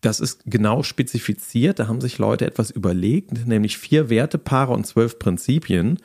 das 0.00 0.20
ist 0.20 0.42
genau 0.46 0.82
spezifiziert. 0.82 1.78
Da 1.78 1.88
haben 1.88 2.00
sich 2.00 2.18
Leute 2.18 2.46
etwas 2.46 2.70
überlegt, 2.70 3.46
nämlich 3.46 3.78
vier 3.78 4.10
Wertepaare 4.10 4.72
und 4.72 4.86
zwölf 4.86 5.18
Prinzipien, 5.18 5.98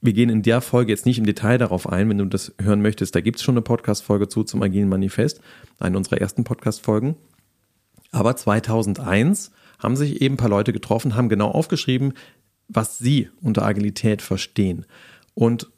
wir 0.00 0.12
gehen 0.12 0.30
in 0.30 0.42
der 0.42 0.60
Folge 0.60 0.92
jetzt 0.92 1.06
nicht 1.06 1.18
im 1.18 1.26
Detail 1.26 1.58
darauf 1.58 1.88
ein. 1.88 2.08
Wenn 2.08 2.18
du 2.18 2.24
das 2.24 2.54
hören 2.60 2.80
möchtest, 2.80 3.14
da 3.14 3.20
gibt 3.20 3.36
es 3.36 3.42
schon 3.42 3.54
eine 3.54 3.62
Podcast-Folge 3.62 4.28
zu 4.28 4.44
zum 4.44 4.62
Agilen 4.62 4.88
Manifest, 4.88 5.40
eine 5.78 5.96
unserer 5.96 6.20
ersten 6.20 6.44
Podcast-Folgen. 6.44 7.16
Aber 8.10 8.34
2001 8.34 9.52
haben 9.78 9.96
sich 9.96 10.20
eben 10.20 10.34
ein 10.34 10.38
paar 10.38 10.48
Leute 10.48 10.72
getroffen, 10.72 11.16
haben 11.16 11.28
genau 11.28 11.50
aufgeschrieben, 11.50 12.14
was 12.68 12.98
sie 12.98 13.28
unter 13.42 13.64
Agilität 13.64 14.22
verstehen. 14.22 14.86
Und 15.34 15.70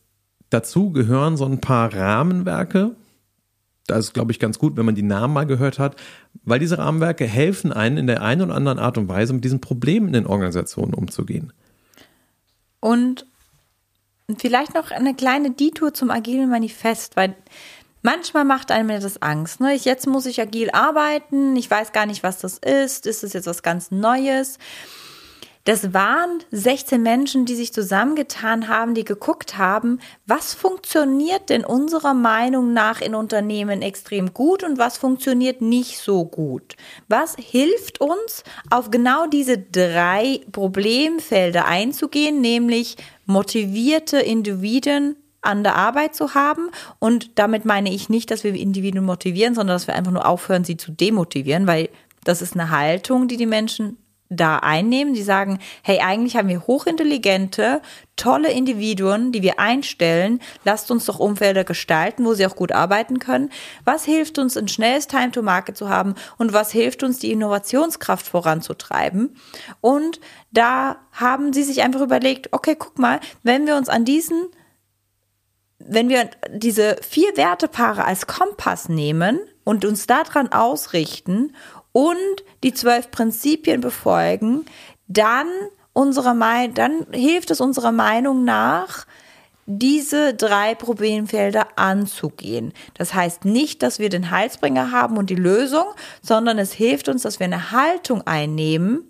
dazu 0.51 0.91
gehören 0.91 1.37
so 1.37 1.45
ein 1.45 1.61
paar 1.61 1.93
Rahmenwerke. 1.93 2.95
Da 3.87 3.97
ist, 3.97 4.15
glaube 4.15 4.31
ich, 4.31 4.39
ganz 4.39 4.59
gut, 4.59 4.77
wenn 4.77 4.87
man 4.87 4.95
die 4.95 5.03
Namen 5.03 5.35
mal 5.35 5.47
gehört 5.47 5.79
hat, 5.81 5.97
weil 6.45 6.61
diese 6.61 6.79
Rahmenwerke 6.79 7.27
helfen 7.27 7.73
einen 7.73 7.97
in 7.97 8.07
der 8.07 8.23
einen 8.23 8.43
oder 8.43 8.55
anderen 8.55 8.79
Art 8.79 8.99
und 8.99 9.09
Weise, 9.09 9.33
mit 9.33 9.45
diesen 9.45 9.61
Problemen 9.61 10.09
in 10.09 10.13
den 10.13 10.27
Organisationen 10.27 10.95
umzugehen. 10.95 11.53
Und 12.81 13.27
vielleicht 14.41 14.75
noch 14.75 14.91
eine 14.91 15.15
kleine 15.15 15.51
Detour 15.51 15.95
zum 15.95 16.11
agilen 16.11 16.51
Manifest, 16.51 17.17
weil 17.17 17.35
manchmal 18.03 18.45
macht 18.45 18.71
einem 18.71 19.01
das 19.01 19.23
Angst. 19.23 19.61
Ne? 19.61 19.75
Jetzt 19.75 20.07
muss 20.07 20.27
ich 20.27 20.41
agil 20.41 20.71
arbeiten, 20.71 21.57
ich 21.57 21.71
weiß 21.71 21.93
gar 21.93 22.07
nicht, 22.07 22.23
was 22.23 22.39
das 22.39 22.59
ist. 22.59 23.07
Ist 23.07 23.25
es 23.25 23.33
jetzt 23.33 23.47
was 23.47 23.63
ganz 23.63 23.91
Neues? 23.91 24.59
Das 25.65 25.95
waren 25.95 26.41
16 26.51 27.01
Menschen, 27.01 27.45
die 27.45 27.55
sich 27.55 27.73
zusammengetan 27.73 28.67
haben, 28.67 28.95
die 28.95 29.05
geguckt 29.05 29.59
haben, 29.59 30.01
was 30.27 30.55
funktioniert 30.55 31.51
denn 31.51 31.65
unserer 31.65 32.15
Meinung 32.15 32.73
nach 32.73 33.01
in 33.01 33.15
Unternehmen 33.15 33.81
extrem 33.81 34.35
gut 34.35 34.65
und 34.65 34.79
was 34.79 34.99
funktioniert 34.99 35.61
nicht 35.61 35.99
so 35.99 36.25
gut. 36.25 36.75
Was 37.07 37.37
hilft 37.37 38.01
uns, 38.01 38.43
auf 38.71 38.91
genau 38.91 39.27
diese 39.27 39.57
drei 39.57 40.41
Problemfelder 40.51 41.67
einzugehen, 41.67 42.41
nämlich 42.41 42.97
motivierte 43.27 44.19
Individuen 44.19 45.15
an 45.43 45.63
der 45.63 45.77
Arbeit 45.77 46.17
zu 46.17 46.35
haben. 46.35 46.71
Und 46.99 47.39
damit 47.39 47.65
meine 47.65 47.93
ich 47.93 48.09
nicht, 48.09 48.33
dass 48.33 48.43
wir 48.43 48.55
Individuen 48.55 49.05
motivieren, 49.05 49.55
sondern 49.55 49.75
dass 49.75 49.87
wir 49.87 49.95
einfach 49.95 50.13
nur 50.13 50.27
aufhören, 50.27 50.65
sie 50.65 50.77
zu 50.77 50.91
demotivieren, 50.91 51.69
weil 51.69 51.89
das 52.25 52.43
ist 52.43 52.55
eine 52.55 52.71
Haltung, 52.71 53.29
die 53.29 53.37
die 53.37 53.47
Menschen 53.47 53.97
da 54.37 54.59
einnehmen. 54.59 55.15
Die 55.15 55.23
sagen, 55.23 55.59
hey, 55.83 56.01
eigentlich 56.01 56.37
haben 56.37 56.49
wir 56.49 56.67
hochintelligente, 56.67 57.83
tolle 58.17 58.51
Individuen, 58.51 59.33
die 59.33 59.43
wir 59.43 59.59
einstellen. 59.59 60.41
Lasst 60.65 60.91
uns 60.91 61.07
doch 61.07 61.19
Umfelder 61.19 61.65
gestalten, 61.65 62.25
wo 62.25 62.35
sie 62.35 62.47
auch 62.47 62.57
gut 62.57 62.73
arbeiten 62.73 63.19
können. 63.19 63.51
Was 63.85 64.05
hilft 64.05 64.39
uns, 64.39 64.57
ein 64.57 64.69
schnelles 64.69 65.07
Time 65.07 65.31
to 65.31 65.43
Market 65.43 65.77
zu 65.77 65.89
haben 65.89 66.15
und 66.39 66.53
was 66.53 66.73
hilft 66.73 67.03
uns, 67.03 67.19
die 67.19 67.33
Innovationskraft 67.33 68.27
voranzutreiben? 68.27 69.37
Und 69.81 70.21
da 70.51 70.97
haben 71.13 71.53
sie 71.53 71.63
sich 71.63 71.83
einfach 71.83 72.01
überlegt, 72.01 72.53
okay, 72.53 72.77
guck 72.79 72.99
mal, 72.99 73.21
wenn 73.43 73.67
wir 73.67 73.77
uns 73.77 73.89
an 73.89 74.05
diesen 74.05 74.49
wenn 75.85 76.09
wir 76.09 76.31
diese 76.49 76.97
vier 77.03 77.37
Wertepaare 77.37 78.05
als 78.05 78.27
Kompass 78.27 78.89
nehmen 78.89 79.41
und 79.65 79.85
uns 79.85 80.07
daran 80.07 80.53
ausrichten 80.53 81.55
und 81.93 82.17
die 82.63 82.75
zwölf 82.75 83.11
Prinzipien 83.11 83.81
befolgen, 83.81 84.65
dann 85.09 85.47
unserer 85.93 86.35
dann 86.75 87.07
hilft 87.13 87.51
es 87.51 87.61
unserer 87.61 87.93
Meinung 87.93 88.45
nach, 88.45 89.07
diese 89.67 90.35
drei 90.35 90.75
Problemfelder 90.75 91.79
anzugehen. 91.79 92.73
Das 92.95 93.15
heißt 93.15 93.45
nicht, 93.45 93.83
dass 93.83 93.99
wir 93.99 94.09
den 94.09 94.31
Heilsbringer 94.31 94.91
haben 94.91 95.17
und 95.17 95.31
die 95.31 95.37
Lösung, 95.37 95.85
sondern 96.21 96.59
es 96.59 96.73
hilft 96.73 97.09
uns, 97.09 97.23
dass 97.23 97.39
wir 97.39 97.45
eine 97.45 97.71
Haltung 97.71 98.27
einnehmen 98.27 99.05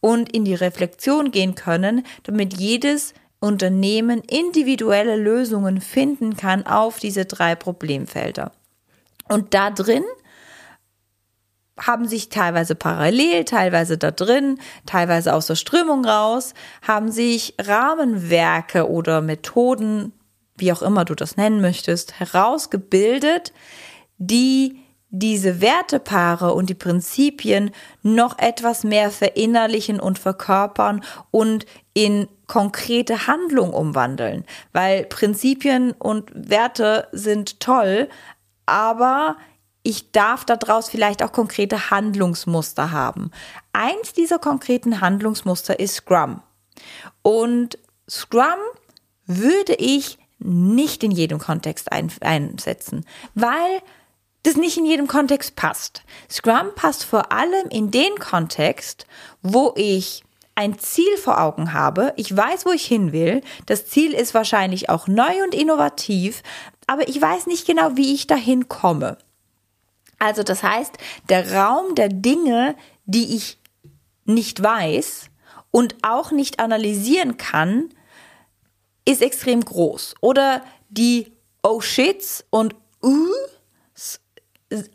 und 0.00 0.34
in 0.34 0.44
die 0.44 0.54
Reflexion 0.54 1.30
gehen 1.30 1.54
können, 1.54 2.04
damit 2.24 2.58
jedes 2.58 3.14
Unternehmen 3.38 4.22
individuelle 4.22 5.16
Lösungen 5.16 5.80
finden 5.80 6.36
kann 6.36 6.66
auf 6.66 6.98
diese 6.98 7.24
drei 7.26 7.54
Problemfelder. 7.54 8.52
Und 9.28 9.54
da 9.54 9.70
drin 9.70 10.04
haben 11.78 12.06
sich 12.06 12.28
teilweise 12.28 12.74
parallel, 12.74 13.44
teilweise 13.44 13.98
da 13.98 14.10
drin, 14.10 14.58
teilweise 14.86 15.34
aus 15.34 15.46
der 15.46 15.56
Strömung 15.56 16.04
raus, 16.04 16.54
haben 16.82 17.10
sich 17.10 17.54
Rahmenwerke 17.60 18.88
oder 18.88 19.20
Methoden, 19.20 20.12
wie 20.56 20.72
auch 20.72 20.82
immer 20.82 21.04
du 21.04 21.14
das 21.14 21.36
nennen 21.36 21.60
möchtest, 21.60 22.20
herausgebildet, 22.20 23.52
die 24.18 24.78
diese 25.16 25.60
Wertepaare 25.60 26.54
und 26.54 26.70
die 26.70 26.74
Prinzipien 26.74 27.70
noch 28.02 28.38
etwas 28.38 28.82
mehr 28.82 29.10
verinnerlichen 29.10 30.00
und 30.00 30.18
verkörpern 30.18 31.04
und 31.30 31.66
in 31.92 32.26
konkrete 32.48 33.28
Handlung 33.28 33.72
umwandeln. 33.72 34.44
Weil 34.72 35.04
Prinzipien 35.04 35.92
und 35.92 36.32
Werte 36.34 37.06
sind 37.12 37.60
toll, 37.60 38.08
aber 38.66 39.36
ich 39.84 40.10
darf 40.10 40.44
daraus 40.44 40.88
vielleicht 40.88 41.22
auch 41.22 41.30
konkrete 41.30 41.90
Handlungsmuster 41.90 42.90
haben. 42.90 43.30
Eins 43.72 44.14
dieser 44.14 44.38
konkreten 44.38 45.00
Handlungsmuster 45.00 45.78
ist 45.78 45.96
Scrum. 45.96 46.42
Und 47.22 47.78
Scrum 48.08 48.58
würde 49.26 49.74
ich 49.74 50.18
nicht 50.38 51.04
in 51.04 51.10
jedem 51.10 51.38
Kontext 51.38 51.92
ein, 51.92 52.10
einsetzen, 52.20 53.06
weil 53.34 53.82
das 54.42 54.56
nicht 54.56 54.76
in 54.76 54.86
jedem 54.86 55.06
Kontext 55.06 55.54
passt. 55.54 56.02
Scrum 56.30 56.74
passt 56.74 57.04
vor 57.04 57.30
allem 57.30 57.68
in 57.70 57.90
den 57.90 58.14
Kontext, 58.16 59.06
wo 59.42 59.74
ich 59.76 60.24
ein 60.54 60.78
Ziel 60.78 61.16
vor 61.16 61.40
Augen 61.40 61.72
habe, 61.72 62.12
ich 62.16 62.34
weiß, 62.34 62.64
wo 62.64 62.70
ich 62.70 62.86
hin 62.86 63.12
will, 63.12 63.42
das 63.66 63.86
Ziel 63.86 64.14
ist 64.14 64.34
wahrscheinlich 64.34 64.88
auch 64.88 65.08
neu 65.08 65.42
und 65.42 65.54
innovativ, 65.54 66.42
aber 66.86 67.08
ich 67.08 67.20
weiß 67.20 67.46
nicht 67.46 67.66
genau, 67.66 67.96
wie 67.96 68.14
ich 68.14 68.26
dahin 68.26 68.68
komme. 68.68 69.18
Also 70.18 70.42
das 70.42 70.62
heißt, 70.62 70.96
der 71.28 71.52
Raum 71.52 71.94
der 71.94 72.08
Dinge, 72.08 72.76
die 73.04 73.36
ich 73.36 73.58
nicht 74.24 74.62
weiß 74.62 75.30
und 75.70 75.96
auch 76.02 76.30
nicht 76.30 76.60
analysieren 76.60 77.36
kann, 77.36 77.90
ist 79.04 79.22
extrem 79.22 79.60
groß. 79.64 80.14
Oder 80.20 80.62
die 80.88 81.32
Oh 81.62 81.80
shits 81.80 82.44
und 82.50 82.74
Uhs 83.02 83.53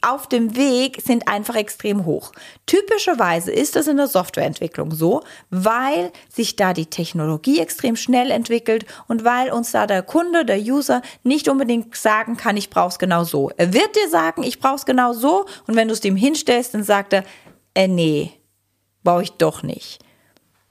auf 0.02 0.28
dem 0.28 0.56
Weg 0.56 1.02
sind 1.02 1.28
einfach 1.28 1.56
extrem 1.56 2.06
hoch. 2.06 2.32
Typischerweise 2.66 3.52
ist 3.52 3.76
das 3.76 3.88
in 3.88 3.98
der 3.98 4.08
Softwareentwicklung 4.08 4.92
so, 4.94 5.22
weil 5.50 6.12
sich 6.28 6.56
da 6.56 6.74
die 6.74 6.88
Technologie 6.88 7.60
extrem 7.60 7.96
schnell 7.96 8.32
entwickelt 8.32 8.86
und 9.08 9.24
weil 9.24 9.52
uns 9.52 9.72
da 9.72 9.88
der 9.88 10.02
Kunde, 10.02 10.44
der 10.44 10.60
User 10.60 11.02
nicht 11.24 11.48
unbedingt 11.48 11.96
sagen 11.96 12.36
kann, 12.36 12.58
ich 12.58 12.70
brauche 12.70 12.90
es 12.90 13.00
genau 13.00 13.24
so. 13.24 13.52
Er 13.58 13.74
wird 13.74 13.96
dir 13.96 14.10
sagen, 14.10 14.44
ich 14.44 14.60
brauche 14.60 14.76
es 14.76 14.86
genau 14.86 15.14
so 15.14 15.46
und 15.68 15.76
wenn 15.76 15.88
du 15.88 15.94
es 15.94 16.02
dem 16.02 16.16
hinstellst, 16.16 16.74
dann 16.74 16.84
sagt 16.84 17.14
er, 17.14 17.24
äh, 17.74 17.88
nee, 17.88 18.32
brauche 19.04 19.24
ich 19.24 19.32
doch 19.34 19.64
nicht. 19.64 20.00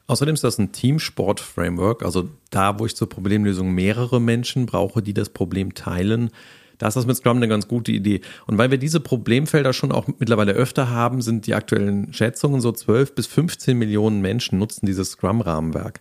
Außerdem 0.07 0.35
ist 0.35 0.45
das 0.45 0.59
ein 0.59 0.73
Teamsport-Framework, 0.73 2.03
also 2.03 2.31
da, 2.51 2.79
wo 2.79 2.87
ich 2.87 2.97
zur 2.97 3.11
Problemlösung 3.11 3.73
mehrere 3.73 4.21
Menschen 4.21 4.65
brauche, 4.65 5.03
die 5.03 5.13
das 5.13 5.29
Problem 5.29 5.75
teilen, 5.75 6.31
da 6.79 6.89
ist 6.89 6.97
das 6.97 7.07
mit 7.07 7.17
Scrum 7.17 7.37
eine 7.37 7.49
ganz 7.49 7.69
gute 7.69 7.93
Idee. 7.93 8.21
Und 8.47 8.57
weil 8.57 8.71
wir 8.71 8.79
diese 8.79 9.01
Problemfelder 9.01 9.73
schon 9.73 9.93
auch 9.93 10.07
mittlerweile 10.19 10.53
öfter 10.53 10.91
haben, 10.91 11.21
sind 11.21 11.47
die 11.47 11.55
aktuellen 11.55 12.13
Schätzungen 12.13 12.61
so 12.61 12.73
12 12.73 13.15
bis 13.15 13.27
15 13.27 13.77
Millionen 13.77 14.21
Menschen 14.21 14.59
nutzen 14.59 14.87
dieses 14.87 15.11
Scrum-Rahmenwerk. 15.11 16.01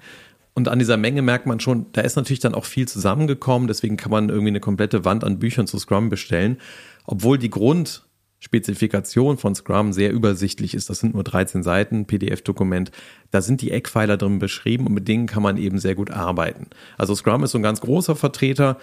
Und 0.54 0.68
an 0.70 0.80
dieser 0.80 0.98
Menge 0.98 1.22
merkt 1.22 1.46
man 1.46 1.60
schon, 1.60 1.86
da 1.92 2.02
ist 2.02 2.16
natürlich 2.16 2.40
dann 2.40 2.56
auch 2.56 2.66
viel 2.66 2.88
zusammengekommen. 2.88 3.68
Deswegen 3.68 3.96
kann 3.96 4.10
man 4.10 4.30
irgendwie 4.30 4.50
eine 4.50 4.60
komplette 4.60 5.06
Wand 5.06 5.24
an 5.24 5.38
Büchern 5.38 5.68
zu 5.68 5.78
Scrum 5.78 6.10
bestellen. 6.10 6.58
Obwohl 7.06 7.38
die 7.38 7.52
Grundspezifikation 7.52 9.38
von 9.38 9.54
Scrum 9.54 9.94
sehr 9.94 10.12
übersichtlich 10.12 10.74
ist. 10.74 10.90
Das 10.90 11.00
sind 11.00 11.14
nur 11.14 11.24
13 11.24 11.62
Seiten, 11.62 12.06
PDF-Dokument. 12.06 12.90
Da 13.30 13.42
sind 13.42 13.62
die 13.62 13.70
Eckpfeiler 13.70 14.18
drin 14.18 14.40
beschrieben 14.40 14.88
und 14.88 14.94
mit 14.94 15.08
denen 15.08 15.28
kann 15.28 15.44
man 15.44 15.58
eben 15.58 15.78
sehr 15.78 15.94
gut 15.94 16.10
arbeiten. 16.10 16.66
Also 16.98 17.14
Scrum 17.14 17.44
ist 17.44 17.52
so 17.52 17.60
ein 17.60 17.64
ganz 17.64 17.80
großer 17.82 18.16
Vertreter 18.16 18.78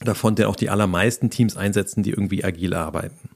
davon, 0.00 0.34
der 0.34 0.48
auch 0.48 0.56
die 0.56 0.70
allermeisten 0.70 1.30
Teams 1.30 1.56
einsetzen, 1.56 2.02
die 2.02 2.10
irgendwie 2.10 2.44
agil 2.44 2.74
arbeiten. 2.74 3.30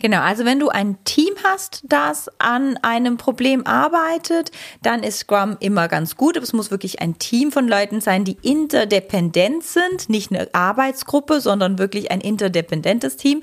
Genau, 0.00 0.20
also 0.20 0.44
wenn 0.44 0.60
du 0.60 0.68
ein 0.68 1.02
Team 1.02 1.34
hast, 1.42 1.82
das 1.88 2.30
an 2.38 2.78
einem 2.82 3.16
Problem 3.16 3.66
arbeitet, 3.66 4.52
dann 4.80 5.02
ist 5.02 5.18
Scrum 5.20 5.56
immer 5.58 5.88
ganz 5.88 6.14
gut. 6.16 6.36
Aber 6.36 6.44
es 6.44 6.52
muss 6.52 6.70
wirklich 6.70 7.00
ein 7.00 7.18
Team 7.18 7.50
von 7.50 7.66
Leuten 7.66 8.00
sein, 8.00 8.24
die 8.24 8.36
interdependent 8.42 9.64
sind, 9.64 10.08
nicht 10.08 10.30
eine 10.30 10.54
Arbeitsgruppe, 10.54 11.40
sondern 11.40 11.78
wirklich 11.78 12.12
ein 12.12 12.20
interdependentes 12.20 13.16
Team. 13.16 13.42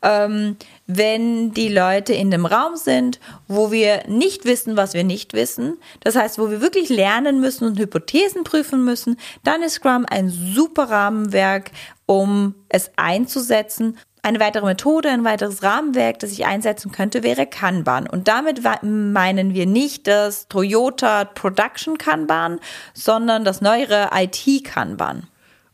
Ähm, 0.00 0.56
wenn 0.96 1.52
die 1.52 1.68
Leute 1.68 2.12
in 2.12 2.30
dem 2.30 2.46
Raum 2.46 2.76
sind, 2.76 3.20
wo 3.48 3.70
wir 3.70 4.04
nicht 4.08 4.44
wissen, 4.44 4.76
was 4.76 4.94
wir 4.94 5.04
nicht 5.04 5.32
wissen, 5.34 5.78
das 6.00 6.16
heißt, 6.16 6.38
wo 6.38 6.50
wir 6.50 6.60
wirklich 6.60 6.88
lernen 6.88 7.40
müssen 7.40 7.64
und 7.64 7.78
Hypothesen 7.78 8.44
prüfen 8.44 8.84
müssen, 8.84 9.16
dann 9.44 9.62
ist 9.62 9.74
Scrum 9.74 10.06
ein 10.08 10.28
super 10.28 10.90
Rahmenwerk, 10.90 11.70
um 12.06 12.54
es 12.68 12.90
einzusetzen 12.96 13.96
eine 14.22 14.40
weitere 14.40 14.66
Methode, 14.66 15.10
ein 15.10 15.24
weiteres 15.24 15.62
Rahmenwerk, 15.62 16.18
das 16.18 16.32
ich 16.32 16.44
einsetzen 16.44 16.92
könnte, 16.92 17.22
wäre 17.22 17.46
Kanban. 17.46 18.06
Und 18.06 18.28
damit 18.28 18.60
meinen 18.82 19.54
wir 19.54 19.66
nicht 19.66 20.06
das 20.06 20.48
Toyota 20.48 21.24
Production 21.24 21.96
Kanban, 21.96 22.60
sondern 22.92 23.44
das 23.44 23.60
neuere 23.60 24.10
IT 24.14 24.64
Kanban. 24.64 25.26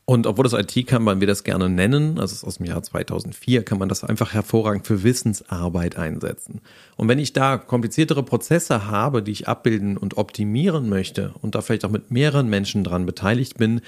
Und 0.08 0.28
obwohl 0.28 0.44
das 0.44 0.52
IT-Kanban 0.52 1.18
wir 1.18 1.26
das 1.26 1.42
gerne 1.42 1.68
nennen, 1.68 2.20
also 2.20 2.32
es 2.32 2.38
ist 2.38 2.44
aus 2.44 2.58
dem 2.58 2.66
Jahr 2.66 2.80
2004, 2.80 3.64
kann 3.64 3.78
man 3.78 3.88
das 3.88 4.04
einfach 4.04 4.32
hervorragend 4.32 4.86
für 4.86 5.02
Wissensarbeit 5.02 5.98
einsetzen. 5.98 6.60
Und 6.94 7.08
wenn 7.08 7.18
ich 7.18 7.32
da 7.32 7.58
kompliziertere 7.58 8.22
Prozesse 8.22 8.86
habe, 8.86 9.20
die 9.20 9.32
ich 9.32 9.48
abbilden 9.48 9.96
und 9.96 10.16
optimieren 10.16 10.88
möchte 10.88 11.34
und 11.42 11.56
da 11.56 11.60
vielleicht 11.60 11.84
auch 11.84 11.90
mit 11.90 12.12
mehreren 12.12 12.48
Menschen 12.48 12.84
dran 12.84 13.04
beteiligt 13.04 13.58
bin, 13.58 13.80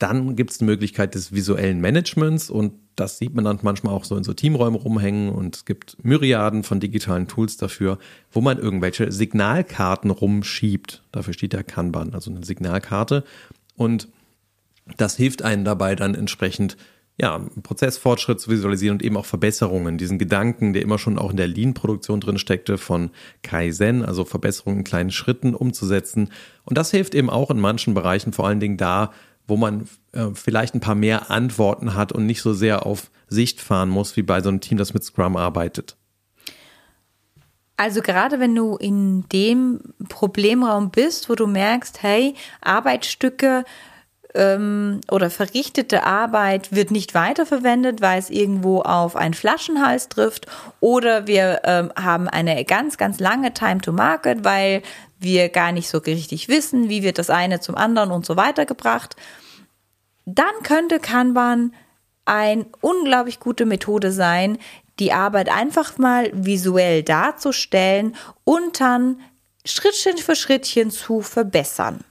dann 0.00 0.34
gibt 0.34 0.50
es 0.50 0.58
die 0.58 0.64
Möglichkeit 0.64 1.14
des 1.14 1.32
visuellen 1.32 1.80
Managements 1.80 2.50
und 2.50 2.72
das 2.96 3.18
sieht 3.18 3.32
man 3.32 3.44
dann 3.44 3.60
manchmal 3.62 3.94
auch 3.94 4.02
so 4.04 4.16
in 4.16 4.24
so 4.24 4.32
Teamräumen 4.32 4.80
rumhängen 4.80 5.30
und 5.30 5.54
es 5.54 5.64
gibt 5.64 5.96
Myriaden 6.02 6.64
von 6.64 6.80
digitalen 6.80 7.28
Tools 7.28 7.56
dafür, 7.56 7.98
wo 8.32 8.40
man 8.40 8.58
irgendwelche 8.58 9.12
Signalkarten 9.12 10.10
rumschiebt. 10.10 11.04
Dafür 11.12 11.34
steht 11.34 11.52
der 11.52 11.62
Kanban, 11.62 12.14
also 12.14 12.32
eine 12.32 12.44
Signalkarte. 12.44 13.22
Und 13.76 14.08
das 14.96 15.16
hilft 15.16 15.42
einem 15.42 15.64
dabei 15.64 15.94
dann 15.94 16.14
entsprechend 16.14 16.76
ja, 17.18 17.40
Prozessfortschritt 17.62 18.40
zu 18.40 18.50
visualisieren 18.50 18.96
und 18.96 19.02
eben 19.02 19.16
auch 19.16 19.26
Verbesserungen. 19.26 19.98
Diesen 19.98 20.18
Gedanken, 20.18 20.72
der 20.72 20.82
immer 20.82 20.98
schon 20.98 21.18
auch 21.18 21.30
in 21.30 21.36
der 21.36 21.46
Lean-Produktion 21.46 22.20
drin 22.20 22.38
steckte, 22.38 22.78
von 22.78 23.10
Kaizen, 23.42 24.04
also 24.04 24.24
Verbesserungen 24.24 24.78
in 24.78 24.84
kleinen 24.84 25.10
Schritten 25.10 25.54
umzusetzen. 25.54 26.30
Und 26.64 26.78
das 26.78 26.90
hilft 26.90 27.14
eben 27.14 27.28
auch 27.28 27.50
in 27.50 27.60
manchen 27.60 27.94
Bereichen, 27.94 28.32
vor 28.32 28.46
allen 28.46 28.60
Dingen 28.60 28.78
da, 28.78 29.12
wo 29.46 29.56
man 29.56 29.88
äh, 30.12 30.28
vielleicht 30.34 30.74
ein 30.74 30.80
paar 30.80 30.94
mehr 30.94 31.30
Antworten 31.30 31.94
hat 31.94 32.12
und 32.12 32.26
nicht 32.26 32.40
so 32.40 32.54
sehr 32.54 32.86
auf 32.86 33.10
Sicht 33.28 33.60
fahren 33.60 33.90
muss, 33.90 34.16
wie 34.16 34.22
bei 34.22 34.40
so 34.40 34.48
einem 34.48 34.60
Team, 34.60 34.78
das 34.78 34.94
mit 34.94 35.04
Scrum 35.04 35.36
arbeitet. 35.36 35.96
Also 37.76 38.00
gerade 38.00 38.38
wenn 38.38 38.54
du 38.54 38.76
in 38.76 39.28
dem 39.30 39.80
Problemraum 40.08 40.90
bist, 40.90 41.28
wo 41.28 41.34
du 41.34 41.46
merkst, 41.46 42.02
hey, 42.02 42.34
Arbeitsstücke 42.60 43.64
ähm, 44.34 45.00
oder 45.10 45.30
verrichtete 45.30 46.04
Arbeit 46.04 46.72
wird 46.72 46.90
nicht 46.90 47.14
weiterverwendet, 47.14 48.00
weil 48.00 48.18
es 48.18 48.30
irgendwo 48.30 48.80
auf 48.80 49.16
einen 49.16 49.34
Flaschenhals 49.34 50.08
trifft 50.08 50.46
oder 50.80 51.26
wir 51.26 51.62
ähm, 51.64 51.92
haben 51.96 52.28
eine 52.28 52.64
ganz, 52.64 52.96
ganz 52.96 53.20
lange 53.20 53.52
Time 53.54 53.80
to 53.80 53.92
Market, 53.92 54.44
weil 54.44 54.82
wir 55.18 55.48
gar 55.48 55.72
nicht 55.72 55.88
so 55.88 55.98
richtig 55.98 56.48
wissen, 56.48 56.88
wie 56.88 57.02
wird 57.02 57.18
das 57.18 57.30
eine 57.30 57.60
zum 57.60 57.76
anderen 57.76 58.10
und 58.10 58.26
so 58.26 58.36
weiter 58.36 58.66
gebracht, 58.66 59.16
dann 60.24 60.62
könnte 60.62 60.98
Kanban 60.98 61.72
eine 62.24 62.66
unglaublich 62.80 63.40
gute 63.40 63.66
Methode 63.66 64.12
sein, 64.12 64.58
die 64.98 65.12
Arbeit 65.12 65.48
einfach 65.48 65.98
mal 65.98 66.30
visuell 66.32 67.02
darzustellen 67.02 68.14
und 68.44 68.80
dann 68.80 69.20
Schrittchen 69.64 70.18
für 70.18 70.36
Schrittchen 70.36 70.90
zu 70.90 71.22
verbessern. 71.22 72.04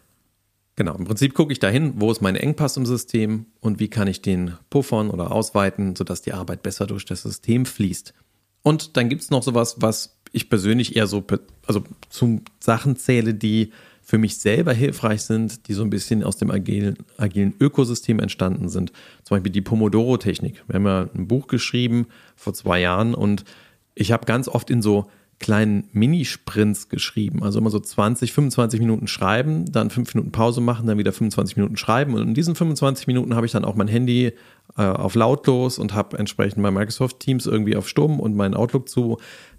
Genau, 0.82 0.96
im 0.96 1.06
Prinzip 1.06 1.36
gucke 1.36 1.54
ich 1.54 1.60
dahin, 1.60 1.94
wo 1.98 2.12
ist 2.12 2.22
mein 2.22 2.36
Engpass 2.36 2.76
im 2.76 2.88
System 2.88 3.46
und 3.60 3.80
wie 3.80 3.88
kann 3.88 4.08
ich 4.08 4.24
den 4.24 4.56
puffern 4.72 5.12
oder 5.12 5.32
ausweiten, 5.32 5.96
sodass 5.96 6.24
die 6.24 6.34
Arbeit 6.34 6.64
besser 6.64 6.88
durch 6.88 7.06
das 7.06 7.22
System 7.22 7.68
fließt. 7.68 8.16
Und 8.64 8.98
dann 8.98 9.08
gibt 9.08 9.22
es 9.22 9.30
noch 9.30 9.44
sowas, 9.44 9.76
was 9.78 10.18
ich 10.32 10.50
persönlich 10.50 10.96
eher 10.96 11.06
so 11.06 11.24
also 11.68 11.84
zu 12.10 12.42
Sachen 12.60 12.96
zähle, 12.96 13.36
die 13.36 13.74
für 14.02 14.18
mich 14.18 14.40
selber 14.40 14.74
hilfreich 14.74 15.22
sind, 15.22 15.68
die 15.68 15.74
so 15.74 15.84
ein 15.84 15.92
bisschen 15.92 16.24
aus 16.24 16.38
dem 16.38 16.50
agilen, 16.50 16.98
agilen 17.16 17.54
Ökosystem 17.60 18.18
entstanden 18.18 18.68
sind. 18.68 18.92
Zum 19.24 19.36
Beispiel 19.36 19.52
die 19.52 19.62
Pomodoro-Technik. 19.62 20.64
Wir 20.66 20.78
haben 20.78 20.88
ja 20.88 21.10
ein 21.14 21.28
Buch 21.28 21.46
geschrieben 21.46 22.08
vor 22.36 22.56
zwei 22.56 22.82
Jahren 22.82 23.14
und 23.14 23.46
ich 23.94 24.12
habe 24.12 24.26
ganz 24.26 24.48
oft 24.48 24.72
in 24.72 24.82
so 24.82 25.12
kleinen 25.42 25.90
Minisprints 25.92 26.88
geschrieben. 26.88 27.44
Also 27.44 27.60
immer 27.60 27.72
so 27.72 27.80
20, 27.80 28.32
25 28.32 28.80
Minuten 28.80 29.08
schreiben, 29.08 29.70
dann 29.72 29.90
fünf 29.90 30.14
Minuten 30.14 30.32
Pause 30.32 30.62
machen, 30.62 30.86
dann 30.88 30.98
wieder 30.98 31.12
25 31.12 31.58
Minuten 31.58 31.76
schreiben. 31.76 32.14
Und 32.14 32.22
in 32.22 32.34
diesen 32.34 32.56
25 32.56 33.08
Minuten 33.08 33.36
habe 33.36 33.46
ich 33.46 33.52
dann 33.52 33.66
auch 33.66 33.76
mein 33.76 33.88
Handy 33.88 34.34
äh, 34.78 34.82
auf 34.84 35.16
lautlos 35.16 35.80
und 35.80 35.94
habe 35.94 36.18
entsprechend 36.18 36.62
mein 36.62 36.74
Microsoft 36.74 37.20
Teams 37.20 37.48
irgendwie 37.48 37.76
auf 37.76 37.90
Stumm 37.90 38.20
und 38.20 38.36
meinen 38.36 38.54
Outlook 38.54 38.88
zu 38.88 39.18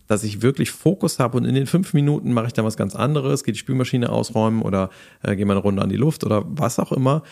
dass 0.09 0.25
ich 0.25 0.42
wirklich 0.42 0.71
Fokus 0.73 1.18
habe 1.18 1.38
und 1.38 1.45
in 1.47 1.55
den 1.55 1.66
fünf 1.66 1.95
Minuten 1.95 2.33
mache 2.35 2.49
ich 2.49 2.53
dann 2.53 2.66
was 2.66 2.77
ganz 2.77 2.95
anderes, 2.95 3.45
gehe 3.45 3.53
die 3.53 3.59
Spülmaschine 3.59 4.11
ausräumen 4.11 4.61
oder 4.61 4.90
äh, 5.23 5.37
gehe 5.37 5.47
mal 5.47 5.55
eine 5.55 5.62
Runde 5.62 5.81
an 5.81 5.88
die 5.88 5.97
Luft 5.97 6.25
oder 6.25 6.45
was 6.47 6.79
auch 6.79 6.92
immer, 6.92 7.23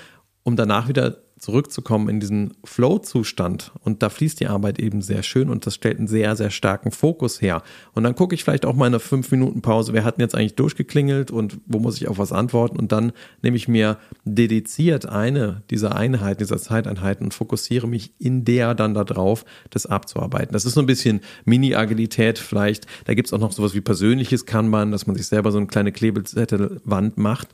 um 0.42 0.56
danach 0.56 0.88
wieder 0.88 1.18
zurückzukommen 1.40 2.08
in 2.10 2.20
diesen 2.20 2.52
Flow-Zustand. 2.64 3.72
Und 3.82 4.02
da 4.02 4.10
fließt 4.10 4.40
die 4.40 4.46
Arbeit 4.46 4.78
eben 4.78 5.00
sehr 5.00 5.22
schön 5.22 5.48
und 5.48 5.66
das 5.66 5.74
stellt 5.74 5.98
einen 5.98 6.06
sehr, 6.06 6.36
sehr 6.36 6.50
starken 6.50 6.90
Fokus 6.90 7.40
her. 7.40 7.62
Und 7.94 8.04
dann 8.04 8.14
gucke 8.14 8.34
ich 8.34 8.44
vielleicht 8.44 8.66
auch 8.66 8.76
mal 8.76 8.86
eine 8.86 9.00
fünf 9.00 9.30
Minuten 9.30 9.62
Pause. 9.62 9.94
Wer 9.94 10.04
hat 10.04 10.18
denn 10.18 10.22
jetzt 10.22 10.34
eigentlich 10.34 10.56
durchgeklingelt 10.56 11.30
und 11.30 11.58
wo 11.66 11.78
muss 11.78 11.96
ich 11.96 12.08
auf 12.08 12.18
was 12.18 12.32
antworten? 12.32 12.78
Und 12.78 12.92
dann 12.92 13.12
nehme 13.42 13.56
ich 13.56 13.68
mir 13.68 13.96
dediziert 14.24 15.06
eine 15.06 15.62
dieser 15.70 15.96
Einheiten, 15.96 16.38
dieser 16.38 16.58
Zeiteinheiten 16.58 17.24
und 17.24 17.34
fokussiere 17.34 17.88
mich 17.88 18.12
in 18.18 18.44
der 18.44 18.74
dann 18.74 18.92
darauf, 18.92 19.46
das 19.70 19.86
abzuarbeiten. 19.86 20.52
Das 20.52 20.66
ist 20.66 20.74
so 20.74 20.80
ein 20.80 20.86
bisschen 20.86 21.20
Mini-Agilität 21.46 22.38
vielleicht. 22.38 22.86
Da 23.06 23.14
gibt 23.14 23.28
es 23.28 23.32
auch 23.32 23.38
noch 23.38 23.52
sowas 23.52 23.74
wie 23.74 23.80
persönliches 23.80 24.44
Kanban, 24.44 24.92
dass 24.92 25.06
man 25.06 25.16
sich 25.16 25.26
selber 25.26 25.52
so 25.52 25.58
eine 25.58 25.68
kleine 25.68 25.90
Klebezettelwand 25.90 27.16
macht 27.16 27.48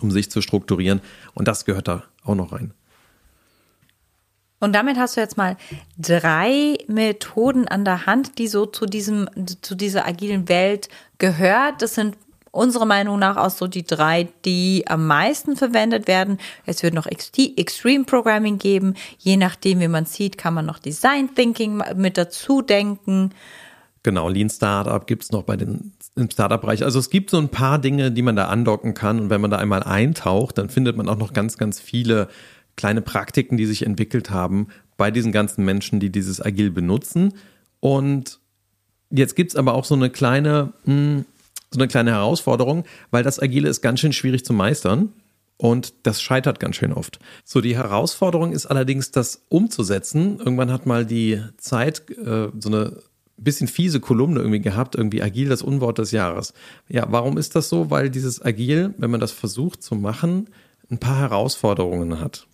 um 0.00 0.10
sich 0.10 0.30
zu 0.30 0.42
strukturieren. 0.42 1.00
Und 1.34 1.48
das 1.48 1.64
gehört 1.64 1.88
da 1.88 2.04
auch 2.24 2.34
noch 2.34 2.52
rein. 2.52 2.72
Und 4.60 4.74
damit 4.74 4.98
hast 4.98 5.16
du 5.16 5.20
jetzt 5.22 5.38
mal 5.38 5.56
drei 5.98 6.76
Methoden 6.86 7.66
an 7.66 7.84
der 7.84 8.04
Hand, 8.04 8.38
die 8.38 8.46
so 8.46 8.66
zu 8.66 8.84
diesem, 8.84 9.28
zu 9.62 9.74
dieser 9.74 10.06
agilen 10.06 10.48
Welt 10.50 10.90
gehört. 11.16 11.80
Das 11.80 11.94
sind 11.94 12.16
unserer 12.50 12.84
Meinung 12.84 13.18
nach 13.18 13.36
auch 13.36 13.50
so 13.50 13.66
die 13.66 13.84
drei, 13.84 14.28
die 14.44 14.84
am 14.86 15.06
meisten 15.06 15.56
verwendet 15.56 16.08
werden. 16.08 16.38
Es 16.66 16.82
wird 16.82 16.94
noch 16.94 17.06
Extreme 17.06 18.04
Programming 18.04 18.58
geben. 18.58 18.94
Je 19.18 19.36
nachdem, 19.36 19.80
wie 19.80 19.88
man 19.88 20.04
sieht, 20.04 20.36
kann 20.36 20.54
man 20.54 20.66
noch 20.66 20.78
Design 20.78 21.34
Thinking 21.34 21.82
mit 21.96 22.18
dazu 22.18 22.60
denken. 22.60 23.30
Genau, 24.02 24.28
Lean 24.28 24.50
Startup 24.50 25.06
gibt 25.06 25.24
es 25.24 25.30
noch 25.30 25.42
bei 25.42 25.56
den 25.56 25.92
im 26.20 26.30
Startup-Bereich. 26.30 26.84
Also 26.84 26.98
es 26.98 27.10
gibt 27.10 27.30
so 27.30 27.38
ein 27.38 27.48
paar 27.48 27.78
Dinge, 27.78 28.12
die 28.12 28.22
man 28.22 28.36
da 28.36 28.46
andocken 28.46 28.94
kann. 28.94 29.20
Und 29.20 29.30
wenn 29.30 29.40
man 29.40 29.50
da 29.50 29.58
einmal 29.58 29.82
eintaucht, 29.82 30.58
dann 30.58 30.68
findet 30.68 30.96
man 30.96 31.08
auch 31.08 31.18
noch 31.18 31.32
ganz, 31.32 31.58
ganz 31.58 31.80
viele 31.80 32.28
kleine 32.76 33.02
Praktiken, 33.02 33.56
die 33.56 33.66
sich 33.66 33.84
entwickelt 33.84 34.30
haben 34.30 34.68
bei 34.96 35.10
diesen 35.10 35.32
ganzen 35.32 35.64
Menschen, 35.64 36.00
die 36.00 36.10
dieses 36.10 36.40
Agil 36.40 36.70
benutzen. 36.70 37.34
Und 37.80 38.38
jetzt 39.10 39.34
gibt 39.34 39.52
es 39.52 39.56
aber 39.56 39.74
auch 39.74 39.84
so 39.84 39.94
eine 39.94 40.10
kleine, 40.10 40.72
mh, 40.84 40.94
hm, 40.94 41.24
so 41.72 41.78
eine 41.78 41.88
kleine 41.88 42.10
Herausforderung, 42.10 42.84
weil 43.10 43.22
das 43.22 43.40
Agile 43.40 43.68
ist 43.68 43.80
ganz 43.80 44.00
schön 44.00 44.12
schwierig 44.12 44.44
zu 44.44 44.52
meistern. 44.52 45.12
Und 45.56 45.92
das 46.04 46.22
scheitert 46.22 46.58
ganz 46.58 46.76
schön 46.76 46.92
oft. 46.92 47.18
So, 47.44 47.60
die 47.60 47.76
Herausforderung 47.76 48.52
ist 48.52 48.64
allerdings, 48.64 49.10
das 49.10 49.42
umzusetzen. 49.50 50.38
Irgendwann 50.38 50.72
hat 50.72 50.86
mal 50.86 51.04
die 51.04 51.42
Zeit 51.58 52.08
äh, 52.10 52.48
so 52.58 52.68
eine 52.68 53.02
bisschen 53.44 53.68
fiese 53.68 54.00
Kolumne 54.00 54.40
irgendwie 54.40 54.60
gehabt, 54.60 54.94
irgendwie 54.94 55.22
agil 55.22 55.48
das 55.48 55.62
Unwort 55.62 55.98
des 55.98 56.10
Jahres. 56.10 56.52
Ja, 56.88 57.06
warum 57.10 57.38
ist 57.38 57.56
das 57.56 57.68
so? 57.68 57.90
Weil 57.90 58.10
dieses 58.10 58.42
agil, 58.44 58.94
wenn 58.98 59.10
man 59.10 59.20
das 59.20 59.32
versucht 59.32 59.82
zu 59.82 59.94
machen, 59.94 60.50
ein 60.90 60.98
paar 60.98 61.18
Herausforderungen 61.18 62.20
hat. 62.20 62.46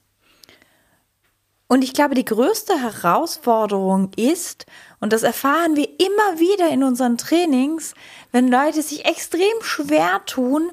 Und 1.68 1.82
ich 1.82 1.94
glaube, 1.94 2.14
die 2.14 2.24
größte 2.24 2.80
Herausforderung 2.80 4.12
ist, 4.16 4.66
und 5.00 5.12
das 5.12 5.24
erfahren 5.24 5.74
wir 5.74 5.88
immer 5.88 6.38
wieder 6.38 6.70
in 6.70 6.84
unseren 6.84 7.18
Trainings, 7.18 7.94
wenn 8.30 8.48
Leute 8.48 8.82
sich 8.82 9.04
extrem 9.04 9.62
schwer 9.62 10.22
tun, 10.26 10.70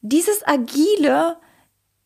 dieses 0.00 0.46
Agile 0.46 1.36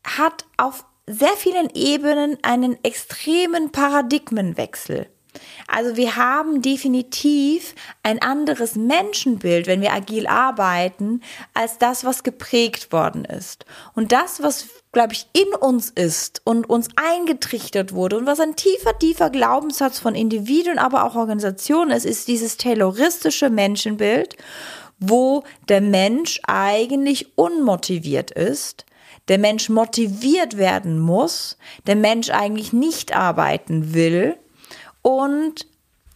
hat 0.05 0.47
auf 0.57 0.85
sehr 1.07 1.37
vielen 1.37 1.71
Ebenen 1.75 2.39
einen 2.43 2.83
extremen 2.83 3.71
Paradigmenwechsel. 3.71 5.07
Also 5.67 5.97
wir 5.97 6.17
haben 6.17 6.63
definitiv 6.63 7.75
ein 8.03 8.21
anderes 8.23 8.75
Menschenbild, 8.75 9.67
wenn 9.67 9.81
wir 9.81 9.93
agil 9.93 10.27
arbeiten, 10.27 11.23
als 11.55 11.79
das, 11.79 12.05
was 12.05 12.23
geprägt 12.23 12.93
worden 12.93 13.25
ist. 13.25 13.65
Und 13.95 14.13
das, 14.13 14.43
was, 14.43 14.67
glaube 14.93 15.13
ich, 15.13 15.27
in 15.33 15.55
uns 15.55 15.91
ist 15.91 16.43
und 16.45 16.69
uns 16.69 16.89
eingetrichtert 16.97 17.93
wurde 17.93 18.19
und 18.19 18.27
was 18.27 18.41
ein 18.41 18.57
tiefer, 18.57 18.99
tiefer 18.99 19.31
Glaubenssatz 19.31 19.99
von 19.99 20.15
Individuen, 20.15 20.79
aber 20.79 21.05
auch 21.05 21.15
Organisationen 21.15 21.91
ist, 21.91 22.07
ist 22.07 22.29
dieses 22.29 22.57
tayloristische 22.57 23.51
Menschenbild, 23.51 24.37
wo 24.99 25.45
der 25.69 25.81
Mensch 25.81 26.41
eigentlich 26.45 27.37
unmotiviert 27.37 28.31
ist 28.31 28.85
der 29.29 29.39
Mensch 29.39 29.69
motiviert 29.69 30.57
werden 30.57 30.99
muss, 30.99 31.59
der 31.87 31.97
Mensch 31.97 32.31
eigentlich 32.31 32.73
nicht 32.73 33.15
arbeiten 33.15 33.95
will. 33.95 34.37
Und 35.03 35.67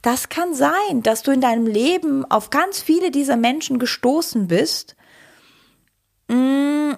das 0.02 0.28
kann 0.28 0.52
sein, 0.54 1.02
dass 1.02 1.22
du 1.22 1.30
in 1.30 1.40
deinem 1.40 1.66
Leben 1.66 2.28
auf 2.30 2.50
ganz 2.50 2.82
viele 2.82 3.10
dieser 3.10 3.36
Menschen 3.36 3.78
gestoßen 3.78 4.48
bist. 4.48 4.96
Mm, 6.28 6.92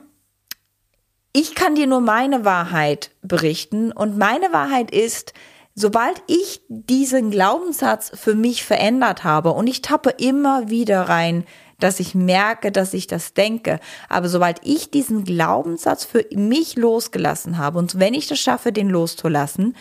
ich 1.33 1.55
kann 1.55 1.75
dir 1.75 1.87
nur 1.87 2.01
meine 2.01 2.45
Wahrheit 2.45 3.11
berichten 3.23 3.93
und 3.93 4.17
meine 4.17 4.53
Wahrheit 4.53 4.91
ist, 4.91 5.35
sobald 5.75 6.23
ich 6.29 6.63
diesen 6.69 7.31
Glaubenssatz 7.31 8.13
für 8.15 8.35
mich 8.35 8.65
verändert 8.65 9.25
habe 9.25 9.51
und 9.51 9.67
ich 9.67 9.83
tappe 9.83 10.11
immer 10.11 10.71
wieder 10.71 11.03
rein, 11.03 11.45
dass 11.81 12.01
ich 12.01 12.15
merke, 12.15 12.71
dass 12.71 12.95
ich 12.95 13.07
das 13.07 13.35
denke. 13.35 13.81
Aber 14.09 14.29
sobald 14.29 14.61
ich 14.63 14.91
diesen 14.91 15.25
Glaubenssatz 15.25 16.05
für 16.05 16.25
mich 16.35 16.77
losgelassen 16.77 17.59
habe 17.59 17.79
und 17.79 17.99
wenn 17.99 18.15
ich 18.15 18.29
das 18.29 18.39
schaffe, 18.39 18.73
den 18.73 18.89
loszulassen, 18.89 19.77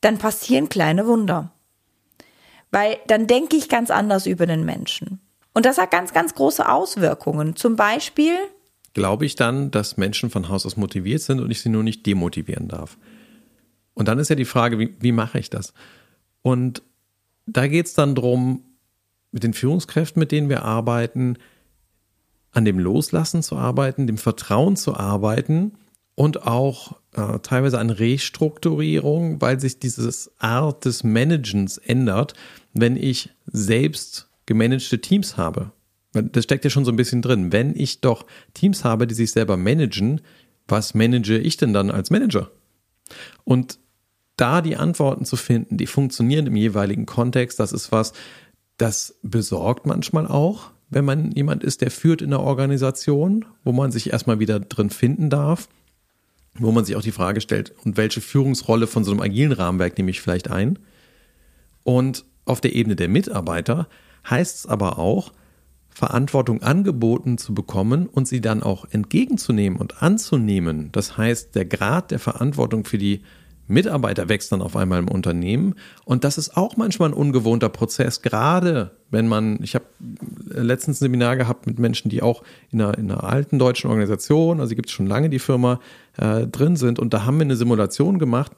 dann 0.00 0.18
passieren 0.18 0.68
kleine 0.68 1.06
Wunder. 1.06 1.52
Weil 2.70 2.98
dann 3.06 3.26
denke 3.26 3.56
ich 3.56 3.68
ganz 3.68 3.90
anders 3.90 4.26
über 4.26 4.46
den 4.46 4.64
Menschen. 4.64 5.20
Und 5.54 5.66
das 5.66 5.78
hat 5.78 5.90
ganz, 5.90 6.12
ganz 6.12 6.34
große 6.34 6.68
Auswirkungen. 6.68 7.56
Zum 7.56 7.76
Beispiel. 7.76 8.36
Glaube 8.94 9.26
ich 9.26 9.34
dann, 9.34 9.70
dass 9.70 9.96
Menschen 9.96 10.30
von 10.30 10.48
Haus 10.48 10.66
aus 10.66 10.76
motiviert 10.76 11.22
sind 11.22 11.40
und 11.40 11.50
ich 11.50 11.60
sie 11.60 11.68
nur 11.68 11.82
nicht 11.82 12.04
demotivieren 12.06 12.68
darf. 12.68 12.98
Und 13.94 14.06
dann 14.06 14.18
ist 14.18 14.28
ja 14.28 14.36
die 14.36 14.44
Frage, 14.44 14.78
wie, 14.78 14.94
wie 15.00 15.12
mache 15.12 15.38
ich 15.38 15.50
das? 15.50 15.72
Und 16.42 16.82
da 17.46 17.66
geht 17.66 17.86
es 17.86 17.94
dann 17.94 18.14
darum, 18.14 18.62
mit 19.32 19.42
den 19.42 19.54
Führungskräften, 19.54 20.20
mit 20.20 20.32
denen 20.32 20.48
wir 20.48 20.62
arbeiten, 20.62 21.36
an 22.52 22.64
dem 22.64 22.78
Loslassen 22.78 23.42
zu 23.42 23.56
arbeiten, 23.56 24.06
dem 24.06 24.18
Vertrauen 24.18 24.76
zu 24.76 24.94
arbeiten 24.94 25.72
und 26.18 26.48
auch 26.48 26.96
äh, 27.12 27.38
teilweise 27.44 27.78
an 27.78 27.90
Restrukturierung, 27.90 29.40
weil 29.40 29.60
sich 29.60 29.78
dieses 29.78 30.32
Art 30.38 30.84
des 30.84 31.04
Managens 31.04 31.78
ändert, 31.78 32.34
wenn 32.72 32.96
ich 32.96 33.30
selbst 33.46 34.28
gemanagte 34.44 35.00
Teams 35.00 35.36
habe. 35.36 35.70
Das 36.12 36.42
steckt 36.42 36.64
ja 36.64 36.70
schon 36.70 36.84
so 36.84 36.90
ein 36.90 36.96
bisschen 36.96 37.22
drin. 37.22 37.52
Wenn 37.52 37.72
ich 37.76 38.00
doch 38.00 38.26
Teams 38.52 38.82
habe, 38.82 39.06
die 39.06 39.14
sich 39.14 39.30
selber 39.30 39.56
managen, 39.56 40.20
was 40.66 40.92
manage 40.92 41.38
ich 41.38 41.56
denn 41.56 41.72
dann 41.72 41.92
als 41.92 42.10
Manager? 42.10 42.50
Und 43.44 43.78
da 44.34 44.60
die 44.60 44.74
Antworten 44.74 45.24
zu 45.24 45.36
finden, 45.36 45.76
die 45.76 45.86
funktionieren 45.86 46.48
im 46.48 46.56
jeweiligen 46.56 47.06
Kontext, 47.06 47.60
das 47.60 47.72
ist 47.72 47.92
was, 47.92 48.12
das 48.76 49.20
besorgt 49.22 49.86
manchmal 49.86 50.26
auch, 50.26 50.72
wenn 50.90 51.04
man 51.04 51.30
jemand 51.30 51.62
ist, 51.62 51.80
der 51.80 51.92
führt 51.92 52.22
in 52.22 52.30
der 52.30 52.40
Organisation, 52.40 53.44
wo 53.62 53.70
man 53.70 53.92
sich 53.92 54.10
erstmal 54.10 54.40
wieder 54.40 54.58
drin 54.58 54.90
finden 54.90 55.30
darf, 55.30 55.68
wo 56.58 56.72
man 56.72 56.84
sich 56.84 56.96
auch 56.96 57.02
die 57.02 57.12
Frage 57.12 57.40
stellt, 57.40 57.72
und 57.84 57.96
welche 57.96 58.20
Führungsrolle 58.20 58.86
von 58.86 59.04
so 59.04 59.10
einem 59.10 59.20
agilen 59.20 59.52
Rahmenwerk 59.52 59.96
nehme 59.96 60.10
ich 60.10 60.20
vielleicht 60.20 60.50
ein? 60.50 60.78
Und 61.84 62.24
auf 62.44 62.60
der 62.60 62.74
Ebene 62.74 62.96
der 62.96 63.08
Mitarbeiter 63.08 63.88
heißt 64.28 64.58
es 64.58 64.66
aber 64.66 64.98
auch, 64.98 65.32
Verantwortung 65.88 66.62
angeboten 66.62 67.38
zu 67.38 67.54
bekommen 67.54 68.06
und 68.06 68.28
sie 68.28 68.40
dann 68.40 68.62
auch 68.62 68.84
entgegenzunehmen 68.90 69.80
und 69.80 70.00
anzunehmen. 70.00 70.90
Das 70.92 71.16
heißt, 71.16 71.56
der 71.56 71.64
Grad 71.64 72.12
der 72.12 72.20
Verantwortung 72.20 72.84
für 72.84 72.98
die 72.98 73.22
Mitarbeiter 73.68 74.28
wächst 74.28 74.50
dann 74.50 74.62
auf 74.62 74.76
einmal 74.76 74.98
im 74.98 75.08
Unternehmen. 75.08 75.74
Und 76.04 76.24
das 76.24 76.38
ist 76.38 76.56
auch 76.56 76.76
manchmal 76.76 77.10
ein 77.10 77.14
ungewohnter 77.14 77.68
Prozess, 77.68 78.22
gerade 78.22 78.90
wenn 79.10 79.28
man, 79.28 79.62
ich 79.62 79.74
habe 79.74 79.84
letztens 80.48 81.00
ein 81.00 81.06
Seminar 81.06 81.36
gehabt 81.36 81.66
mit 81.66 81.78
Menschen, 81.78 82.08
die 82.08 82.22
auch 82.22 82.42
in 82.70 82.80
einer, 82.80 82.98
in 82.98 83.10
einer 83.10 83.24
alten 83.24 83.58
deutschen 83.58 83.90
Organisation, 83.90 84.60
also 84.60 84.74
gibt 84.74 84.88
es 84.88 84.92
schon 84.92 85.06
lange 85.06 85.30
die 85.30 85.38
Firma, 85.38 85.80
äh, 86.16 86.46
drin 86.46 86.76
sind. 86.76 86.98
Und 86.98 87.14
da 87.14 87.24
haben 87.24 87.38
wir 87.38 87.44
eine 87.44 87.56
Simulation 87.56 88.18
gemacht. 88.18 88.52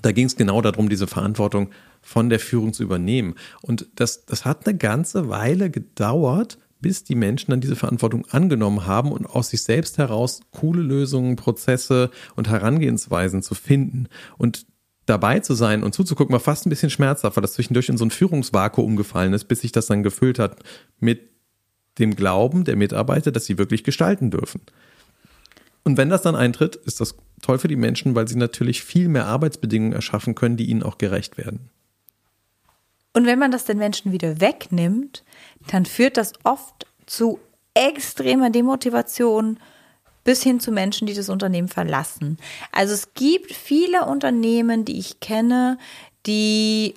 Da 0.00 0.12
ging 0.12 0.26
es 0.26 0.36
genau 0.36 0.62
darum, 0.62 0.88
diese 0.88 1.06
Verantwortung 1.06 1.68
von 2.00 2.30
der 2.30 2.40
Führung 2.40 2.72
zu 2.72 2.82
übernehmen. 2.82 3.34
Und 3.60 3.86
das, 3.96 4.24
das 4.24 4.44
hat 4.44 4.66
eine 4.66 4.76
ganze 4.76 5.28
Weile 5.28 5.70
gedauert, 5.70 6.58
bis 6.82 7.04
die 7.04 7.14
Menschen 7.14 7.50
dann 7.50 7.60
diese 7.60 7.76
Verantwortung 7.76 8.26
angenommen 8.30 8.86
haben 8.86 9.12
und 9.12 9.24
aus 9.24 9.48
sich 9.50 9.62
selbst 9.62 9.96
heraus 9.96 10.40
coole 10.50 10.82
Lösungen, 10.82 11.36
Prozesse 11.36 12.10
und 12.36 12.50
Herangehensweisen 12.50 13.42
zu 13.42 13.54
finden. 13.54 14.08
Und 14.36 14.66
dabei 15.06 15.40
zu 15.40 15.54
sein 15.54 15.82
und 15.82 15.94
zuzugucken, 15.94 16.32
war 16.32 16.40
fast 16.40 16.66
ein 16.66 16.70
bisschen 16.70 16.90
schmerzhaft, 16.90 17.36
weil 17.36 17.42
das 17.42 17.54
zwischendurch 17.54 17.88
in 17.88 17.96
so 17.96 18.04
ein 18.04 18.10
Führungsvakuum 18.10 18.96
gefallen 18.96 19.32
ist, 19.32 19.44
bis 19.44 19.60
sich 19.60 19.72
das 19.72 19.86
dann 19.86 20.02
gefüllt 20.02 20.38
hat 20.38 20.58
mit 21.00 21.30
dem 21.98 22.16
Glauben 22.16 22.64
der 22.64 22.76
Mitarbeiter, 22.76 23.32
dass 23.32 23.46
sie 23.46 23.58
wirklich 23.58 23.84
gestalten 23.84 24.30
dürfen. 24.30 24.60
Und 25.84 25.96
wenn 25.96 26.10
das 26.10 26.22
dann 26.22 26.36
eintritt, 26.36 26.76
ist 26.76 27.00
das 27.00 27.16
toll 27.40 27.58
für 27.58 27.68
die 27.68 27.76
Menschen, 27.76 28.14
weil 28.14 28.28
sie 28.28 28.36
natürlich 28.36 28.82
viel 28.82 29.08
mehr 29.08 29.26
Arbeitsbedingungen 29.26 29.92
erschaffen 29.92 30.34
können, 30.34 30.56
die 30.56 30.70
ihnen 30.70 30.82
auch 30.82 30.98
gerecht 30.98 31.38
werden. 31.38 31.70
Und 33.12 33.26
wenn 33.26 33.38
man 33.38 33.50
das 33.50 33.64
den 33.64 33.78
Menschen 33.78 34.12
wieder 34.12 34.40
wegnimmt, 34.40 35.22
dann 35.70 35.84
führt 35.86 36.16
das 36.16 36.32
oft 36.44 36.86
zu 37.06 37.38
extremer 37.74 38.50
Demotivation 38.50 39.58
bis 40.24 40.42
hin 40.42 40.60
zu 40.60 40.70
Menschen, 40.70 41.06
die 41.06 41.14
das 41.14 41.28
Unternehmen 41.28 41.68
verlassen. 41.68 42.38
Also 42.70 42.94
es 42.94 43.14
gibt 43.14 43.52
viele 43.52 44.06
Unternehmen, 44.06 44.84
die 44.84 44.98
ich 44.98 45.20
kenne, 45.20 45.78
die 46.26 46.94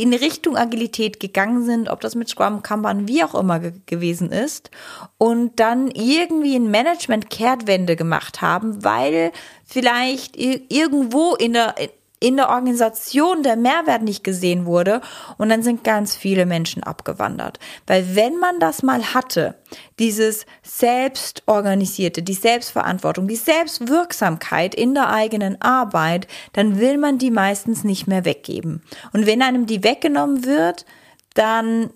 in 0.00 0.14
Richtung 0.14 0.56
Agilität 0.56 1.18
gegangen 1.18 1.64
sind, 1.64 1.88
ob 1.88 2.00
das 2.00 2.14
mit 2.14 2.28
Scrum, 2.28 2.62
Kanban, 2.62 3.08
wie 3.08 3.24
auch 3.24 3.34
immer 3.34 3.58
ge 3.58 3.72
gewesen 3.86 4.30
ist, 4.30 4.70
und 5.18 5.58
dann 5.58 5.90
irgendwie 5.90 6.54
ein 6.54 6.70
Management-Kehrtwende 6.70 7.96
gemacht 7.96 8.40
haben, 8.40 8.84
weil 8.84 9.32
vielleicht 9.64 10.36
irgendwo 10.36 11.34
in 11.34 11.54
der, 11.54 11.74
in 12.20 12.36
der 12.36 12.48
Organisation 12.48 13.42
der 13.42 13.56
Mehrwert 13.56 14.02
nicht 14.02 14.24
gesehen 14.24 14.66
wurde 14.66 15.00
und 15.36 15.48
dann 15.48 15.62
sind 15.62 15.84
ganz 15.84 16.16
viele 16.16 16.46
Menschen 16.46 16.82
abgewandert. 16.82 17.58
Weil 17.86 18.16
wenn 18.16 18.38
man 18.38 18.58
das 18.58 18.82
mal 18.82 19.14
hatte, 19.14 19.54
dieses 19.98 20.46
Selbstorganisierte, 20.62 22.22
die 22.22 22.34
Selbstverantwortung, 22.34 23.28
die 23.28 23.36
Selbstwirksamkeit 23.36 24.74
in 24.74 24.94
der 24.94 25.10
eigenen 25.10 25.60
Arbeit, 25.62 26.26
dann 26.52 26.80
will 26.80 26.98
man 26.98 27.18
die 27.18 27.30
meistens 27.30 27.84
nicht 27.84 28.06
mehr 28.06 28.24
weggeben. 28.24 28.82
Und 29.12 29.26
wenn 29.26 29.42
einem 29.42 29.66
die 29.66 29.84
weggenommen 29.84 30.44
wird, 30.44 30.86
dann 31.34 31.90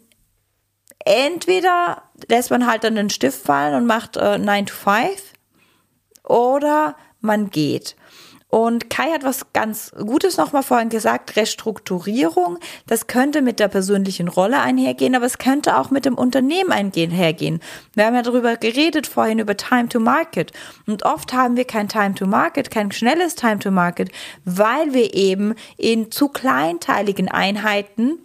entweder 1.04 2.02
lässt 2.28 2.50
man 2.50 2.66
halt 2.66 2.84
dann 2.84 2.94
den 2.94 3.10
Stift 3.10 3.44
fallen 3.44 3.74
und 3.74 3.86
macht 3.86 4.16
äh, 4.16 4.38
9 4.38 4.66
to 4.66 4.74
5 4.74 5.32
oder 6.24 6.96
man 7.20 7.50
geht. 7.50 7.96
Und 8.54 8.90
Kai 8.90 9.10
hat 9.12 9.24
was 9.24 9.46
ganz 9.54 9.92
Gutes 9.92 10.36
nochmal 10.36 10.62
vorhin 10.62 10.90
gesagt, 10.90 11.36
Restrukturierung, 11.36 12.58
das 12.86 13.06
könnte 13.06 13.40
mit 13.40 13.58
der 13.58 13.68
persönlichen 13.68 14.28
Rolle 14.28 14.60
einhergehen, 14.60 15.14
aber 15.14 15.24
es 15.24 15.38
könnte 15.38 15.78
auch 15.78 15.90
mit 15.90 16.04
dem 16.04 16.16
Unternehmen 16.18 16.70
einhergehen. 16.70 17.60
Wir 17.94 18.04
haben 18.04 18.14
ja 18.14 18.20
darüber 18.20 18.58
geredet 18.58 19.06
vorhin 19.06 19.38
über 19.38 19.56
Time 19.56 19.88
to 19.88 20.00
Market. 20.00 20.52
Und 20.86 21.02
oft 21.06 21.32
haben 21.32 21.56
wir 21.56 21.64
kein 21.64 21.88
Time 21.88 22.14
to 22.14 22.26
Market, 22.26 22.70
kein 22.70 22.92
schnelles 22.92 23.36
Time 23.36 23.58
to 23.58 23.70
Market, 23.70 24.10
weil 24.44 24.92
wir 24.92 25.14
eben 25.14 25.54
in 25.78 26.10
zu 26.10 26.28
kleinteiligen 26.28 27.28
Einheiten 27.28 28.18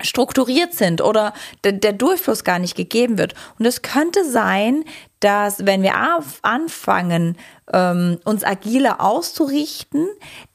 strukturiert 0.00 0.74
sind 0.74 1.00
oder 1.00 1.32
der 1.64 1.92
Durchfluss 1.92 2.44
gar 2.44 2.58
nicht 2.58 2.76
gegeben 2.76 3.18
wird. 3.18 3.34
Und 3.58 3.66
es 3.66 3.82
könnte 3.82 4.24
sein, 4.24 4.84
dass 5.20 5.64
wenn 5.64 5.82
wir 5.82 5.94
anfangen, 6.42 7.36
ähm, 7.72 8.18
uns 8.24 8.44
agiler 8.44 9.00
auszurichten, 9.00 10.08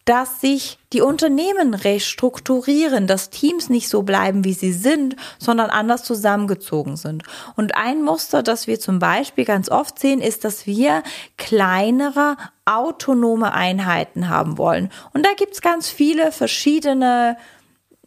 dass 0.06 0.42
sich 0.42 0.78
die 0.94 1.02
Unternehmen 1.02 1.74
restrukturieren, 1.74 3.08
dass 3.08 3.30
Teams 3.30 3.70
nicht 3.70 3.90
so 3.90 4.04
bleiben, 4.04 4.44
wie 4.44 4.54
sie 4.54 4.72
sind, 4.72 5.16
sondern 5.40 5.70
anders 5.70 6.04
zusammengezogen 6.04 6.96
sind. 6.96 7.24
Und 7.56 7.76
ein 7.76 8.04
Muster, 8.04 8.44
das 8.44 8.68
wir 8.68 8.80
zum 8.80 9.00
Beispiel 9.00 9.46
ganz 9.46 9.70
oft 9.70 10.00
sehen, 10.00 10.22
ist, 10.22 10.44
dass 10.44 10.66
wir 10.66 11.04
kleinere, 11.38 12.38
autonome 12.66 13.54
Einheiten 13.54 14.30
haben 14.30 14.58
wollen. 14.58 14.92
Und 15.14 15.26
da 15.26 15.34
gibt's 15.36 15.62
ganz 15.62 15.90
viele 15.90 16.32
verschiedene 16.32 17.38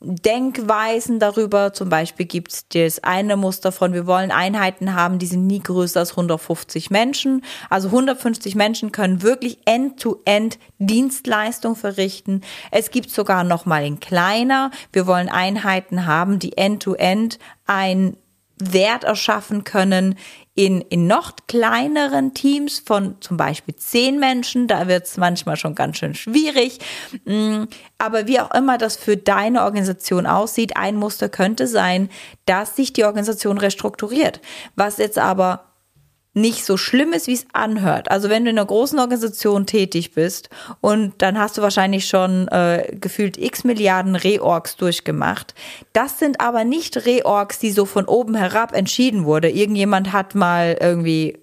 Denkweisen 0.04 1.18
darüber. 1.18 1.72
Zum 1.72 1.88
Beispiel 1.88 2.26
gibt 2.26 2.52
es 2.52 2.68
das 2.68 3.02
eine 3.02 3.36
Muster 3.36 3.72
von, 3.72 3.92
wir 3.92 4.06
wollen 4.06 4.30
Einheiten 4.30 4.94
haben, 4.94 5.18
die 5.18 5.26
sind 5.26 5.46
nie 5.46 5.60
größer 5.60 6.00
als 6.00 6.10
150 6.10 6.90
Menschen. 6.90 7.42
Also 7.70 7.88
150 7.88 8.54
Menschen 8.54 8.92
können 8.92 9.22
wirklich 9.22 9.58
end-to-end 9.64 10.56
-End 10.56 10.58
Dienstleistung 10.78 11.76
verrichten. 11.76 12.42
Es 12.70 12.90
gibt 12.90 13.10
sogar 13.10 13.44
noch 13.44 13.66
mal 13.66 13.84
in 13.84 14.00
kleiner. 14.00 14.70
Wir 14.92 15.06
wollen 15.06 15.28
Einheiten 15.28 16.06
haben, 16.06 16.38
die 16.38 16.56
end-to-end 16.56 17.34
-End 17.34 17.38
ein 17.66 18.16
Wert 18.58 19.04
erschaffen 19.04 19.64
können 19.64 20.16
in, 20.54 20.80
in 20.82 21.08
noch 21.08 21.32
kleineren 21.48 22.32
Teams 22.32 22.78
von 22.78 23.16
zum 23.20 23.36
Beispiel 23.36 23.74
zehn 23.74 24.20
Menschen. 24.20 24.68
Da 24.68 24.86
wird 24.86 25.06
es 25.06 25.16
manchmal 25.16 25.56
schon 25.56 25.74
ganz 25.74 25.98
schön 25.98 26.14
schwierig. 26.14 26.78
Mm, 27.24 27.64
aber 27.98 28.28
wie 28.28 28.38
auch 28.38 28.54
immer 28.54 28.78
das 28.78 28.96
für 28.96 29.16
deine 29.16 29.64
Organisation 29.64 30.26
aussieht, 30.26 30.76
ein 30.76 30.94
Muster 30.94 31.28
könnte 31.28 31.66
sein, 31.66 32.08
dass 32.46 32.76
sich 32.76 32.92
die 32.92 33.04
Organisation 33.04 33.58
restrukturiert. 33.58 34.40
Was 34.76 34.98
jetzt 34.98 35.18
aber 35.18 35.73
nicht 36.34 36.64
so 36.64 36.76
schlimm 36.76 37.12
ist, 37.12 37.28
wie 37.28 37.32
es 37.32 37.46
anhört. 37.52 38.10
Also 38.10 38.28
wenn 38.28 38.44
du 38.44 38.50
in 38.50 38.58
einer 38.58 38.66
großen 38.66 38.98
Organisation 38.98 39.66
tätig 39.66 40.12
bist 40.12 40.50
und 40.80 41.14
dann 41.18 41.38
hast 41.38 41.56
du 41.56 41.62
wahrscheinlich 41.62 42.08
schon 42.08 42.48
äh, 42.48 42.96
gefühlt 43.00 43.38
x 43.38 43.64
Milliarden 43.64 44.16
Reorgs 44.16 44.76
durchgemacht. 44.76 45.54
Das 45.92 46.18
sind 46.18 46.40
aber 46.40 46.64
nicht 46.64 47.06
Reorgs, 47.06 47.60
die 47.60 47.70
so 47.70 47.84
von 47.86 48.04
oben 48.06 48.34
herab 48.34 48.74
entschieden 48.74 49.24
wurde. 49.24 49.48
Irgendjemand 49.48 50.12
hat 50.12 50.34
mal 50.34 50.76
irgendwie 50.80 51.38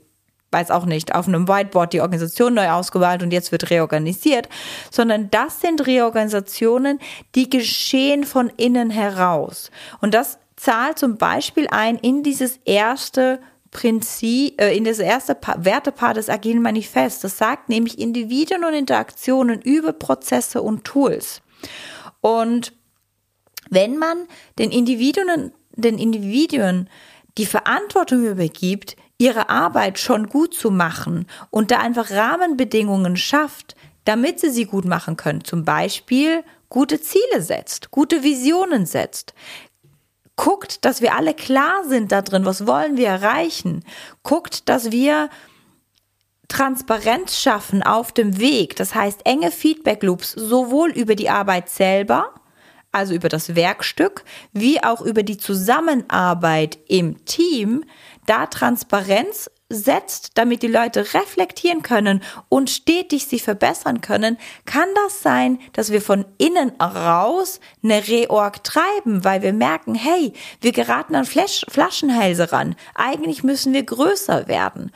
weiß 0.53 0.69
auch 0.69 0.85
nicht, 0.85 1.15
auf 1.15 1.29
einem 1.29 1.47
Whiteboard 1.47 1.93
die 1.93 2.01
Organisation 2.01 2.53
neu 2.53 2.69
ausgewählt 2.71 3.23
und 3.23 3.31
jetzt 3.31 3.53
wird 3.53 3.69
reorganisiert, 3.69 4.49
sondern 4.89 5.31
das 5.31 5.61
sind 5.61 5.87
Reorganisationen, 5.87 6.99
die 7.35 7.49
geschehen 7.49 8.25
von 8.25 8.51
innen 8.57 8.89
heraus. 8.89 9.71
Und 10.01 10.13
das 10.13 10.39
zahlt 10.57 10.99
zum 10.99 11.17
Beispiel 11.17 11.67
ein 11.71 11.97
in 11.97 12.21
dieses 12.21 12.59
erste 12.65 13.39
Prinzip, 13.71 14.59
äh, 14.61 14.75
in 14.75 14.83
das 14.83 14.99
erste 14.99 15.33
pa 15.33 15.55
Wertepaar 15.59 16.13
des 16.13 16.29
Agilen 16.29 16.61
Manifests. 16.61 17.21
Das 17.21 17.37
sagt 17.37 17.69
nämlich 17.69 17.97
Individuen 17.97 18.65
und 18.65 18.73
Interaktionen 18.73 19.61
über 19.61 19.93
Prozesse 19.93 20.61
und 20.61 20.83
Tools. 20.83 21.41
Und 22.19 22.73
wenn 23.69 23.97
man 23.97 24.27
den 24.59 24.71
Individuen, 24.71 25.53
den 25.75 25.97
Individuen 25.97 26.89
die 27.37 27.45
Verantwortung 27.45 28.25
übergibt, 28.25 28.97
ihre 29.17 29.49
Arbeit 29.49 29.99
schon 29.99 30.27
gut 30.27 30.53
zu 30.53 30.69
machen 30.69 31.25
und 31.49 31.71
da 31.71 31.79
einfach 31.79 32.11
Rahmenbedingungen 32.11 33.15
schafft, 33.15 33.75
damit 34.03 34.39
sie 34.39 34.49
sie 34.49 34.65
gut 34.65 34.83
machen 34.83 35.15
können. 35.15 35.43
Zum 35.43 35.63
Beispiel 35.63 36.43
gute 36.69 36.99
Ziele 36.99 37.41
setzt, 37.41 37.91
gute 37.91 38.23
Visionen 38.23 38.85
setzt, 38.85 39.33
guckt, 40.41 40.85
dass 40.85 41.01
wir 41.01 41.15
alle 41.15 41.35
klar 41.35 41.83
sind 41.85 42.11
da 42.11 42.23
drin, 42.23 42.45
was 42.45 42.65
wollen 42.65 42.97
wir 42.97 43.07
erreichen, 43.07 43.85
guckt, 44.23 44.67
dass 44.69 44.91
wir 44.91 45.29
Transparenz 46.47 47.39
schaffen 47.39 47.83
auf 47.83 48.11
dem 48.11 48.39
Weg, 48.39 48.75
das 48.75 48.95
heißt 48.95 49.27
enge 49.27 49.51
Feedback 49.51 50.01
Loops 50.01 50.31
sowohl 50.31 50.89
über 50.89 51.13
die 51.13 51.29
Arbeit 51.29 51.69
selber, 51.69 52.33
also 52.91 53.13
über 53.13 53.29
das 53.29 53.55
Werkstück, 53.55 54.23
wie 54.51 54.83
auch 54.83 55.01
über 55.01 55.21
die 55.21 55.37
Zusammenarbeit 55.37 56.79
im 56.87 57.23
Team, 57.25 57.83
da 58.25 58.47
Transparenz 58.47 59.51
setzt, 59.73 60.31
damit 60.35 60.63
die 60.63 60.67
Leute 60.67 61.13
reflektieren 61.13 61.81
können 61.81 62.21
und 62.49 62.69
stetig 62.69 63.25
sich 63.25 63.43
verbessern 63.43 64.01
können, 64.01 64.37
kann 64.65 64.87
das 65.05 65.21
sein, 65.21 65.59
dass 65.73 65.91
wir 65.91 66.01
von 66.01 66.25
innen 66.37 66.71
raus 66.81 67.59
eine 67.83 68.07
Reorg 68.07 68.63
treiben, 68.63 69.23
weil 69.23 69.41
wir 69.41 69.53
merken, 69.53 69.95
hey, 69.95 70.33
wir 70.61 70.71
geraten 70.71 71.15
an 71.15 71.25
Flasch 71.25 71.65
Flaschenhälse 71.69 72.51
ran. 72.51 72.75
Eigentlich 72.95 73.43
müssen 73.43 73.73
wir 73.73 73.83
größer 73.83 74.47
werden. 74.47 74.91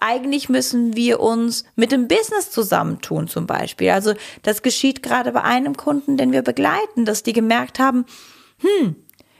Eigentlich 0.00 0.48
müssen 0.48 0.96
wir 0.96 1.20
uns 1.20 1.64
mit 1.76 1.92
dem 1.92 2.08
Business 2.08 2.50
zusammentun 2.50 3.28
zum 3.28 3.46
Beispiel. 3.46 3.90
Also 3.90 4.14
das 4.42 4.62
geschieht 4.62 5.02
gerade 5.02 5.32
bei 5.32 5.42
einem 5.42 5.76
Kunden, 5.76 6.16
den 6.16 6.32
wir 6.32 6.42
begleiten, 6.42 7.04
dass 7.04 7.22
die 7.22 7.32
gemerkt 7.32 7.78
haben, 7.78 8.04
hm, 8.58 8.96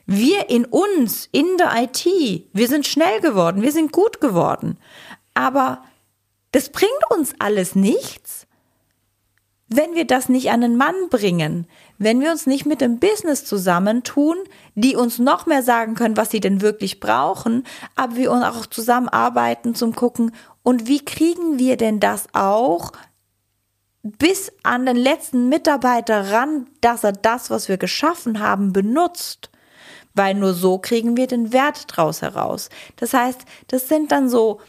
wir 0.06 0.50
in 0.50 0.64
uns, 0.64 1.28
in 1.32 1.56
der 1.58 1.72
IT, 1.82 2.06
wir 2.52 2.68
sind 2.68 2.86
schnell 2.86 3.20
geworden, 3.20 3.62
wir 3.62 3.72
sind 3.72 3.92
gut 3.92 4.20
geworden. 4.20 4.78
Aber 5.34 5.82
das 6.52 6.70
bringt 6.70 6.90
uns 7.10 7.34
alles 7.38 7.74
nichts, 7.74 8.46
wenn 9.68 9.94
wir 9.94 10.06
das 10.06 10.28
nicht 10.28 10.50
an 10.50 10.60
den 10.60 10.76
Mann 10.76 11.08
bringen, 11.08 11.66
wenn 11.98 12.20
wir 12.20 12.30
uns 12.30 12.46
nicht 12.46 12.66
mit 12.66 12.80
dem 12.80 12.98
Business 12.98 13.44
zusammentun, 13.44 14.36
die 14.74 14.96
uns 14.96 15.18
noch 15.18 15.46
mehr 15.46 15.62
sagen 15.62 15.94
können, 15.94 16.16
was 16.16 16.30
sie 16.30 16.40
denn 16.40 16.60
wirklich 16.60 17.00
brauchen, 17.00 17.64
aber 17.96 18.16
wir 18.16 18.32
uns 18.32 18.44
auch 18.44 18.66
zusammenarbeiten 18.66 19.74
zum 19.74 19.94
gucken, 19.94 20.32
und 20.62 20.86
wie 20.86 21.04
kriegen 21.04 21.58
wir 21.58 21.76
denn 21.76 22.00
das 22.00 22.26
auch 22.34 22.92
bis 24.02 24.52
an 24.62 24.86
den 24.86 24.96
letzten 24.96 25.48
Mitarbeiter 25.48 26.32
ran, 26.32 26.66
dass 26.80 27.04
er 27.04 27.12
das, 27.12 27.50
was 27.50 27.68
wir 27.68 27.78
geschaffen 27.78 28.40
haben, 28.40 28.72
benutzt 28.72 29.51
weil 30.14 30.34
nur 30.34 30.54
so 30.54 30.78
kriegen 30.78 31.16
wir 31.16 31.26
den 31.26 31.52
Wert 31.52 31.84
draus 31.88 32.22
heraus. 32.22 32.68
Das 32.96 33.14
heißt, 33.14 33.42
das 33.68 33.88
sind 33.88 34.12
dann 34.12 34.28
so 34.28 34.60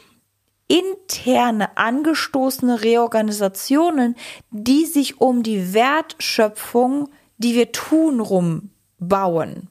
interne 0.68 1.78
angestoßene 1.78 2.84
Reorganisationen, 2.84 4.16
die 4.50 4.86
sich 4.86 5.20
um 5.22 5.44
die 5.44 5.74
Wertschöpfung, 5.74 7.10
die 7.38 7.56
wir 7.56 7.72
tun, 7.72 8.20
rumbauen. 8.20 9.68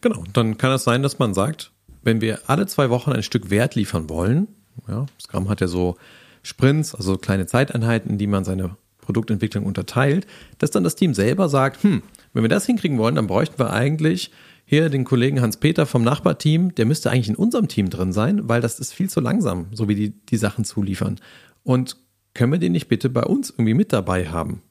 Genau, 0.00 0.24
dann 0.32 0.58
kann 0.58 0.72
es 0.72 0.84
sein, 0.84 1.02
dass 1.02 1.18
man 1.18 1.34
sagt, 1.34 1.72
wenn 2.02 2.20
wir 2.20 2.40
alle 2.46 2.66
zwei 2.66 2.90
Wochen 2.90 3.12
ein 3.12 3.22
Stück 3.22 3.50
Wert 3.50 3.74
liefern 3.74 4.08
wollen, 4.08 4.48
ja, 4.86 5.06
Scrum 5.20 5.48
hat 5.48 5.60
ja 5.60 5.68
so 5.68 5.96
Sprints, 6.42 6.94
also 6.94 7.16
kleine 7.16 7.46
Zeiteinheiten, 7.46 8.18
die 8.18 8.26
man 8.26 8.44
seine 8.44 8.76
Produktentwicklung 8.98 9.64
unterteilt, 9.64 10.26
dass 10.58 10.70
dann 10.70 10.84
das 10.84 10.96
Team 10.96 11.14
selber 11.14 11.48
sagt, 11.48 11.82
hm, 11.82 12.02
wenn 12.36 12.44
wir 12.44 12.48
das 12.48 12.66
hinkriegen 12.66 12.98
wollen, 12.98 13.14
dann 13.14 13.26
bräuchten 13.26 13.58
wir 13.58 13.72
eigentlich 13.72 14.30
hier 14.66 14.90
den 14.90 15.04
Kollegen 15.04 15.40
Hans-Peter 15.40 15.86
vom 15.86 16.02
Nachbarteam, 16.02 16.74
der 16.74 16.86
müsste 16.86 17.10
eigentlich 17.10 17.28
in 17.28 17.36
unserem 17.36 17.68
Team 17.68 17.88
drin 17.88 18.12
sein, 18.12 18.48
weil 18.48 18.60
das 18.60 18.78
ist 18.78 18.92
viel 18.92 19.08
zu 19.08 19.20
langsam, 19.20 19.68
so 19.72 19.88
wie 19.88 19.94
die 19.94 20.10
die 20.10 20.36
Sachen 20.36 20.64
zuliefern. 20.64 21.20
Und 21.62 21.96
können 22.34 22.52
wir 22.52 22.58
den 22.58 22.72
nicht 22.72 22.88
bitte 22.88 23.08
bei 23.08 23.22
uns 23.22 23.50
irgendwie 23.50 23.74
mit 23.74 23.92
dabei 23.92 24.28
haben? 24.28 24.62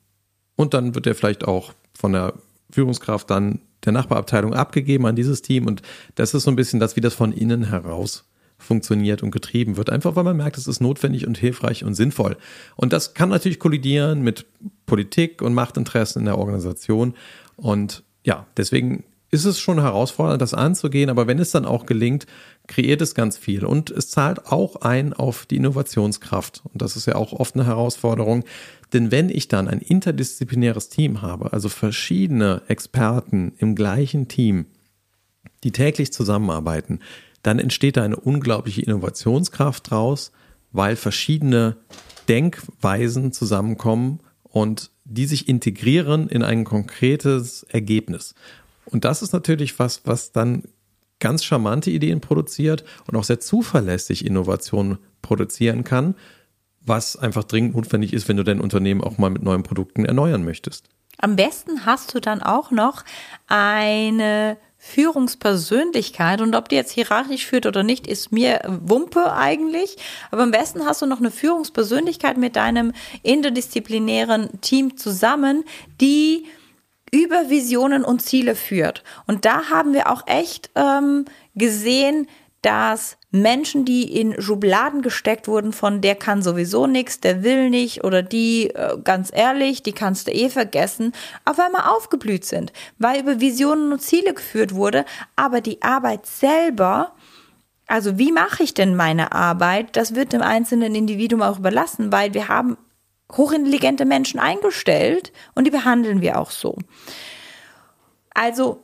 Und 0.55 0.73
dann 0.73 0.95
wird 0.95 1.07
er 1.07 1.15
vielleicht 1.15 1.47
auch 1.47 1.73
von 1.97 2.13
der 2.13 2.33
Führungskraft 2.69 3.29
dann 3.29 3.61
der 3.83 3.93
Nachbarabteilung 3.93 4.53
abgegeben 4.53 5.05
an 5.05 5.15
dieses 5.15 5.41
Team. 5.41 5.65
Und 5.65 5.81
das 6.15 6.33
ist 6.33 6.43
so 6.43 6.51
ein 6.51 6.55
bisschen 6.55 6.79
das, 6.79 6.95
wie 6.95 7.01
das 7.01 7.13
von 7.13 7.31
innen 7.31 7.69
heraus 7.69 8.25
funktioniert 8.57 9.21
und 9.23 9.31
getrieben 9.31 9.77
wird. 9.77 9.89
Einfach 9.89 10.15
weil 10.15 10.23
man 10.23 10.37
merkt, 10.37 10.57
es 10.57 10.67
ist 10.67 10.81
notwendig 10.81 11.27
und 11.27 11.37
hilfreich 11.37 11.83
und 11.83 11.93
sinnvoll. 11.93 12.37
Und 12.75 12.93
das 12.93 13.13
kann 13.13 13.29
natürlich 13.29 13.59
kollidieren 13.59 14.21
mit 14.21 14.45
Politik 14.85 15.41
und 15.41 15.53
Machtinteressen 15.53 16.21
in 16.21 16.25
der 16.25 16.37
Organisation. 16.37 17.15
Und 17.57 18.03
ja, 18.23 18.47
deswegen 18.57 19.03
ist 19.31 19.45
es 19.45 19.59
schon 19.59 19.81
herausfordernd, 19.81 20.41
das 20.41 20.53
anzugehen, 20.53 21.09
aber 21.09 21.27
wenn 21.27 21.39
es 21.39 21.51
dann 21.51 21.65
auch 21.65 21.85
gelingt, 21.85 22.25
kreiert 22.67 23.01
es 23.01 23.15
ganz 23.15 23.37
viel. 23.37 23.65
Und 23.65 23.89
es 23.91 24.09
zahlt 24.09 24.47
auch 24.47 24.77
ein 24.77 25.13
auf 25.13 25.45
die 25.45 25.57
Innovationskraft. 25.57 26.61
Und 26.71 26.81
das 26.81 26.95
ist 26.95 27.05
ja 27.05 27.15
auch 27.15 27.33
oft 27.33 27.55
eine 27.55 27.65
Herausforderung, 27.65 28.45
denn 28.93 29.11
wenn 29.11 29.29
ich 29.29 29.47
dann 29.47 29.67
ein 29.67 29.79
interdisziplinäres 29.79 30.89
Team 30.89 31.21
habe, 31.21 31.51
also 31.53 31.69
verschiedene 31.69 32.61
Experten 32.67 33.53
im 33.57 33.75
gleichen 33.75 34.27
Team, 34.27 34.67
die 35.63 35.71
täglich 35.71 36.13
zusammenarbeiten, 36.13 36.99
dann 37.43 37.59
entsteht 37.59 37.97
da 37.97 38.03
eine 38.03 38.15
unglaubliche 38.15 38.81
Innovationskraft 38.81 39.91
draus, 39.91 40.31
weil 40.71 40.95
verschiedene 40.95 41.77
Denkweisen 42.27 43.31
zusammenkommen 43.31 44.19
und 44.43 44.91
die 45.05 45.25
sich 45.25 45.47
integrieren 45.47 46.27
in 46.27 46.43
ein 46.43 46.63
konkretes 46.65 47.63
Ergebnis. 47.63 48.35
Und 48.85 49.05
das 49.05 49.21
ist 49.21 49.33
natürlich 49.33 49.79
was, 49.79 50.01
was 50.05 50.31
dann 50.31 50.63
ganz 51.19 51.43
charmante 51.43 51.91
Ideen 51.91 52.21
produziert 52.21 52.83
und 53.07 53.15
auch 53.15 53.23
sehr 53.23 53.39
zuverlässig 53.39 54.25
Innovationen 54.25 54.97
produzieren 55.21 55.83
kann, 55.83 56.15
was 56.81 57.15
einfach 57.15 57.43
dringend 57.43 57.75
notwendig 57.75 58.13
ist, 58.13 58.27
wenn 58.27 58.37
du 58.37 58.43
dein 58.43 58.59
Unternehmen 58.59 59.01
auch 59.01 59.17
mal 59.17 59.29
mit 59.29 59.41
neuen 59.41 59.63
Produkten 59.63 60.05
erneuern 60.05 60.43
möchtest. 60.43 60.89
Am 61.17 61.35
besten 61.35 61.85
hast 61.85 62.13
du 62.13 62.19
dann 62.19 62.43
auch 62.43 62.71
noch 62.71 63.03
eine 63.47 64.57
Führungspersönlichkeit 64.87 66.41
und 66.41 66.55
ob 66.55 66.69
die 66.69 66.75
jetzt 66.75 66.91
hierarchisch 66.91 67.47
führt 67.47 67.65
oder 67.65 67.81
nicht, 67.81 68.05
ist 68.05 68.31
mir 68.31 68.61
Wumpe 68.67 69.33
eigentlich. 69.33 69.97
Aber 70.29 70.43
am 70.43 70.51
besten 70.51 70.85
hast 70.85 71.01
du 71.01 71.07
noch 71.07 71.17
eine 71.19 71.31
Führungspersönlichkeit 71.31 72.37
mit 72.37 72.55
deinem 72.55 72.93
interdisziplinären 73.23 74.61
Team 74.61 74.95
zusammen, 74.95 75.63
die 75.99 76.45
über 77.11 77.49
Visionen 77.49 78.05
und 78.05 78.21
Ziele 78.21 78.55
führt. 78.55 79.03
Und 79.25 79.43
da 79.43 79.69
haben 79.69 79.93
wir 79.93 80.09
auch 80.11 80.27
echt 80.27 80.69
ähm, 80.75 81.25
gesehen, 81.55 82.27
dass 82.61 83.17
Menschen, 83.41 83.85
die 83.85 84.19
in 84.19 84.41
Schubladen 84.41 85.01
gesteckt 85.01 85.47
wurden, 85.47 85.73
von 85.73 86.01
der 86.01 86.15
kann 86.15 86.41
sowieso 86.41 86.87
nichts, 86.87 87.19
der 87.19 87.43
will 87.43 87.69
nicht 87.69 88.03
oder 88.03 88.21
die, 88.21 88.69
äh, 88.69 88.97
ganz 89.03 89.31
ehrlich, 89.33 89.83
die 89.83 89.93
kannst 89.93 90.27
du 90.27 90.31
eh 90.31 90.49
vergessen, 90.49 91.13
auf 91.45 91.59
einmal 91.59 91.83
aufgeblüht 91.89 92.45
sind, 92.45 92.73
weil 92.97 93.21
über 93.21 93.39
Visionen 93.39 93.91
und 93.91 94.01
Ziele 94.01 94.33
geführt 94.33 94.75
wurde, 94.75 95.05
aber 95.35 95.61
die 95.61 95.81
Arbeit 95.81 96.25
selber, 96.25 97.13
also 97.87 98.17
wie 98.17 98.31
mache 98.31 98.63
ich 98.63 98.73
denn 98.73 98.95
meine 98.95 99.31
Arbeit, 99.31 99.95
das 99.95 100.15
wird 100.15 100.33
dem 100.33 100.41
einzelnen 100.41 100.95
Individuum 100.95 101.41
auch 101.41 101.59
überlassen, 101.59 102.11
weil 102.11 102.33
wir 102.33 102.47
haben 102.47 102.77
hochintelligente 103.31 104.05
Menschen 104.05 104.39
eingestellt 104.39 105.31
und 105.55 105.65
die 105.65 105.71
behandeln 105.71 106.21
wir 106.21 106.39
auch 106.39 106.51
so. 106.51 106.77
Also, 108.33 108.83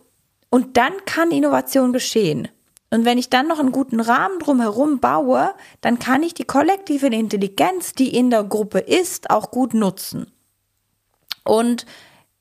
und 0.50 0.78
dann 0.78 0.94
kann 1.06 1.32
Innovation 1.32 1.94
geschehen. 1.94 2.48
Und 2.92 3.06
wenn 3.06 3.18
ich 3.18 3.30
dann 3.30 3.48
noch 3.48 3.60
einen 3.60 3.72
guten 3.72 4.02
Rahmen 4.02 4.38
drumherum 4.40 5.00
baue, 5.00 5.54
dann 5.80 5.98
kann 5.98 6.24
ich 6.24 6.34
die 6.34 6.44
kollektive 6.44 7.08
Intelligenz, 7.08 7.94
die 7.94 8.16
in 8.16 8.30
der 8.30 8.44
Gruppe 8.44 8.80
ist, 8.80 9.30
auch 9.30 9.50
gut 9.50 9.74
nutzen. 9.74 10.32
Und 11.44 11.86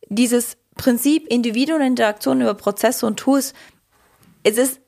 dieses 0.08 0.56
Prinzip 0.74 1.26
Individueninteraktion 1.28 2.40
über 2.40 2.54
Prozesse 2.54 3.06
und 3.06 3.18
Tools, 3.18 3.54
es 4.42 4.58
ist 4.58 4.80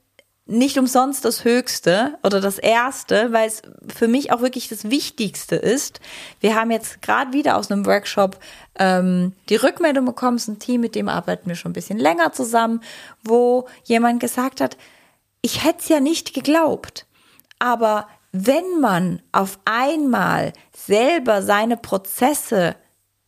nicht 0.46 0.79
umsonst 0.79 1.25
das 1.25 1.44
Höchste 1.44 2.18
oder 2.25 2.40
das 2.40 2.59
Erste, 2.59 3.33
weil 3.33 3.46
es 3.46 3.62
für 3.94 4.09
mich 4.09 4.33
auch 4.33 4.40
wirklich 4.40 4.68
das 4.68 4.90
Wichtigste 4.90 5.55
ist. 5.55 6.01
Wir 6.40 6.57
haben 6.57 6.72
jetzt 6.72 7.01
gerade 7.01 7.33
wieder 7.33 7.57
aus 7.57 7.70
einem 7.70 7.87
Workshop 7.87 8.38
ähm, 8.79 9.33
die 9.48 9.57
Rückmeldung 9.57 10.05
bekommen, 10.05 10.37
es 10.37 10.44
ist 10.44 10.48
ein 10.48 10.59
Team, 10.59 10.81
mit 10.81 10.96
dem 10.96 11.09
arbeiten 11.09 11.48
wir 11.48 11.55
schon 11.55 11.70
ein 11.70 11.75
bisschen 11.75 11.98
länger 11.98 12.33
zusammen, 12.33 12.81
wo 13.22 13.68
jemand 13.85 14.18
gesagt 14.18 14.61
hat, 14.61 14.77
ich 15.42 15.64
hätte 15.64 15.81
es 15.81 15.88
ja 15.88 16.00
nicht 16.00 16.33
geglaubt. 16.33 17.07
Aber 17.59 18.09
wenn 18.33 18.81
man 18.81 19.20
auf 19.33 19.59
einmal 19.64 20.52
selber 20.74 21.42
seine 21.42 21.76
Prozesse 21.76 22.76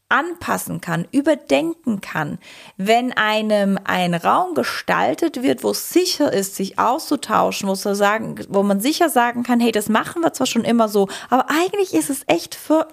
anpassen 0.09 0.81
kann, 0.81 1.09
überdenken 1.11 2.01
kann, 2.01 2.39
wenn 2.77 3.13
einem 3.13 3.79
ein 3.85 4.15
Raum 4.15 4.55
gestaltet 4.55 5.43
wird, 5.43 5.65
wo 5.65 5.71
es 5.71 5.91
sicher 5.91 6.33
ist, 6.33 6.55
sich 6.57 6.79
auszutauschen, 6.79 7.69
wo, 7.69 7.75
sagen, 7.75 8.37
wo 8.49 8.63
man 8.63 8.81
sicher 8.81 9.09
sagen 9.09 9.43
kann, 9.43 9.61
hey, 9.61 9.73
das 9.73 9.89
machen 9.89 10.23
wir 10.23 10.33
zwar 10.33 10.47
schon 10.47 10.65
immer 10.65 10.89
so, 10.89 11.09
aber 11.31 11.51
eigentlich 11.51 11.95
ist 11.95 12.11
es 12.11 12.23
echt 12.29 12.55
für, 12.55 12.89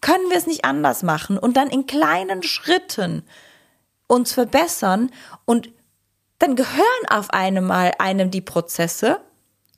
können 0.00 0.30
wir 0.30 0.36
es 0.36 0.46
nicht 0.46 0.64
anders 0.64 1.02
machen 1.02 1.38
und 1.38 1.56
dann 1.56 1.70
in 1.70 1.86
kleinen 1.86 2.42
Schritten 2.42 3.22
uns 4.08 4.32
verbessern 4.32 5.10
und 5.44 5.70
dann 6.42 6.56
gehören 6.56 7.08
auf 7.08 7.30
einmal 7.30 7.92
einem 7.98 8.32
die 8.32 8.40
Prozesse. 8.40 9.20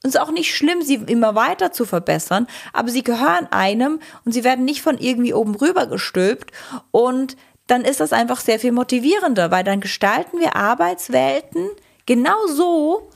Und 0.02 0.08
es 0.08 0.14
ist 0.14 0.20
auch 0.20 0.30
nicht 0.30 0.54
schlimm, 0.54 0.80
sie 0.80 0.94
immer 0.94 1.34
weiter 1.34 1.72
zu 1.72 1.84
verbessern, 1.84 2.46
aber 2.72 2.88
sie 2.88 3.02
gehören 3.02 3.48
einem 3.50 4.00
und 4.24 4.32
sie 4.32 4.44
werden 4.44 4.64
nicht 4.64 4.80
von 4.80 4.96
irgendwie 4.98 5.34
oben 5.34 5.54
rüber 5.54 5.86
gestülpt. 5.86 6.52
Und 6.90 7.36
dann 7.66 7.82
ist 7.82 8.00
das 8.00 8.14
einfach 8.14 8.40
sehr 8.40 8.58
viel 8.58 8.72
motivierender, 8.72 9.50
weil 9.50 9.64
dann 9.64 9.80
gestalten 9.80 10.40
wir 10.40 10.56
Arbeitswelten 10.56 11.68
genau 12.06 12.46
so, 12.46 13.10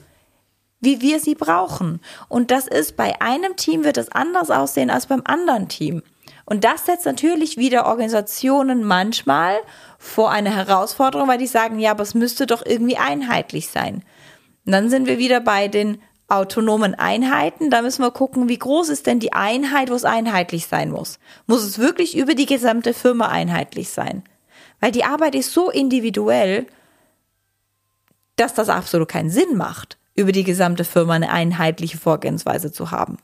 wie 0.80 1.00
wir 1.00 1.18
sie 1.18 1.34
brauchen. 1.34 2.00
Und 2.28 2.50
das 2.50 2.66
ist 2.66 2.96
bei 2.96 3.20
einem 3.20 3.56
Team 3.56 3.82
wird 3.82 3.96
es 3.96 4.12
anders 4.12 4.50
aussehen 4.50 4.90
als 4.90 5.06
beim 5.06 5.22
anderen 5.24 5.68
Team. 5.68 6.02
Und 6.44 6.64
das 6.64 6.86
setzt 6.86 7.06
natürlich 7.06 7.56
wieder 7.56 7.86
Organisationen 7.86 8.84
manchmal 8.84 9.58
vor 9.98 10.30
eine 10.30 10.54
Herausforderung, 10.54 11.28
weil 11.28 11.38
die 11.38 11.48
sagen, 11.48 11.80
ja, 11.80 11.90
aber 11.90 12.04
es 12.04 12.14
müsste 12.14 12.46
doch 12.46 12.64
irgendwie 12.64 12.96
einheitlich 12.96 13.68
sein. 13.68 14.04
Und 14.64 14.72
dann 14.72 14.88
sind 14.88 15.06
wir 15.06 15.18
wieder 15.18 15.40
bei 15.40 15.66
den 15.68 16.00
autonomen 16.28 16.94
Einheiten. 16.94 17.70
Da 17.70 17.82
müssen 17.82 18.02
wir 18.02 18.12
gucken, 18.12 18.48
wie 18.48 18.58
groß 18.58 18.90
ist 18.90 19.06
denn 19.06 19.18
die 19.18 19.32
Einheit, 19.32 19.90
wo 19.90 19.94
es 19.94 20.04
einheitlich 20.04 20.66
sein 20.66 20.90
muss. 20.90 21.18
Muss 21.46 21.64
es 21.64 21.78
wirklich 21.78 22.16
über 22.16 22.34
die 22.34 22.46
gesamte 22.46 22.94
Firma 22.94 23.28
einheitlich 23.28 23.88
sein? 23.88 24.22
Weil 24.80 24.92
die 24.92 25.04
Arbeit 25.04 25.34
ist 25.34 25.52
so 25.52 25.70
individuell, 25.70 26.66
dass 28.36 28.54
das 28.54 28.68
absolut 28.68 29.08
keinen 29.08 29.30
Sinn 29.30 29.56
macht, 29.56 29.98
über 30.14 30.30
die 30.30 30.44
gesamte 30.44 30.84
Firma 30.84 31.14
eine 31.14 31.30
einheitliche 31.30 31.98
Vorgehensweise 31.98 32.70
zu 32.70 32.90
haben. 32.92 33.18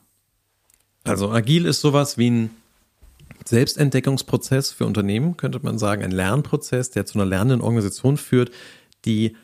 Also 1.05 1.29
agil 1.31 1.65
ist 1.65 1.81
sowas 1.81 2.17
wie 2.17 2.31
ein 2.31 2.49
Selbstentdeckungsprozess 3.43 4.71
für 4.71 4.85
Unternehmen, 4.85 5.37
könnte 5.37 5.59
man 5.61 5.77
sagen, 5.77 6.03
ein 6.03 6.11
Lernprozess, 6.11 6.91
der 6.91 7.05
zu 7.05 7.19
einer 7.19 7.27
lernenden 7.27 7.61
Organisation 7.61 8.17
führt, 8.17 8.51
die 9.05 9.35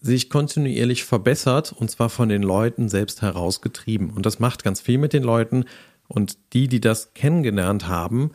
sich 0.00 0.30
kontinuierlich 0.30 1.04
verbessert 1.04 1.72
und 1.72 1.90
zwar 1.90 2.10
von 2.10 2.28
den 2.28 2.42
Leuten 2.42 2.88
selbst 2.88 3.22
herausgetrieben. 3.22 4.10
Und 4.10 4.26
das 4.26 4.40
macht 4.40 4.64
ganz 4.64 4.80
viel 4.80 4.98
mit 4.98 5.12
den 5.12 5.22
Leuten 5.22 5.64
und 6.08 6.38
die, 6.52 6.68
die 6.68 6.80
das 6.80 7.14
kennengelernt 7.14 7.86
haben, 7.86 8.32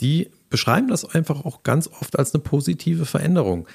die 0.00 0.30
beschreiben 0.50 0.88
das 0.88 1.04
einfach 1.04 1.44
auch 1.44 1.62
ganz 1.62 1.88
oft 1.88 2.18
als 2.18 2.34
eine 2.34 2.42
positive 2.42 3.06
Veränderung. 3.06 3.66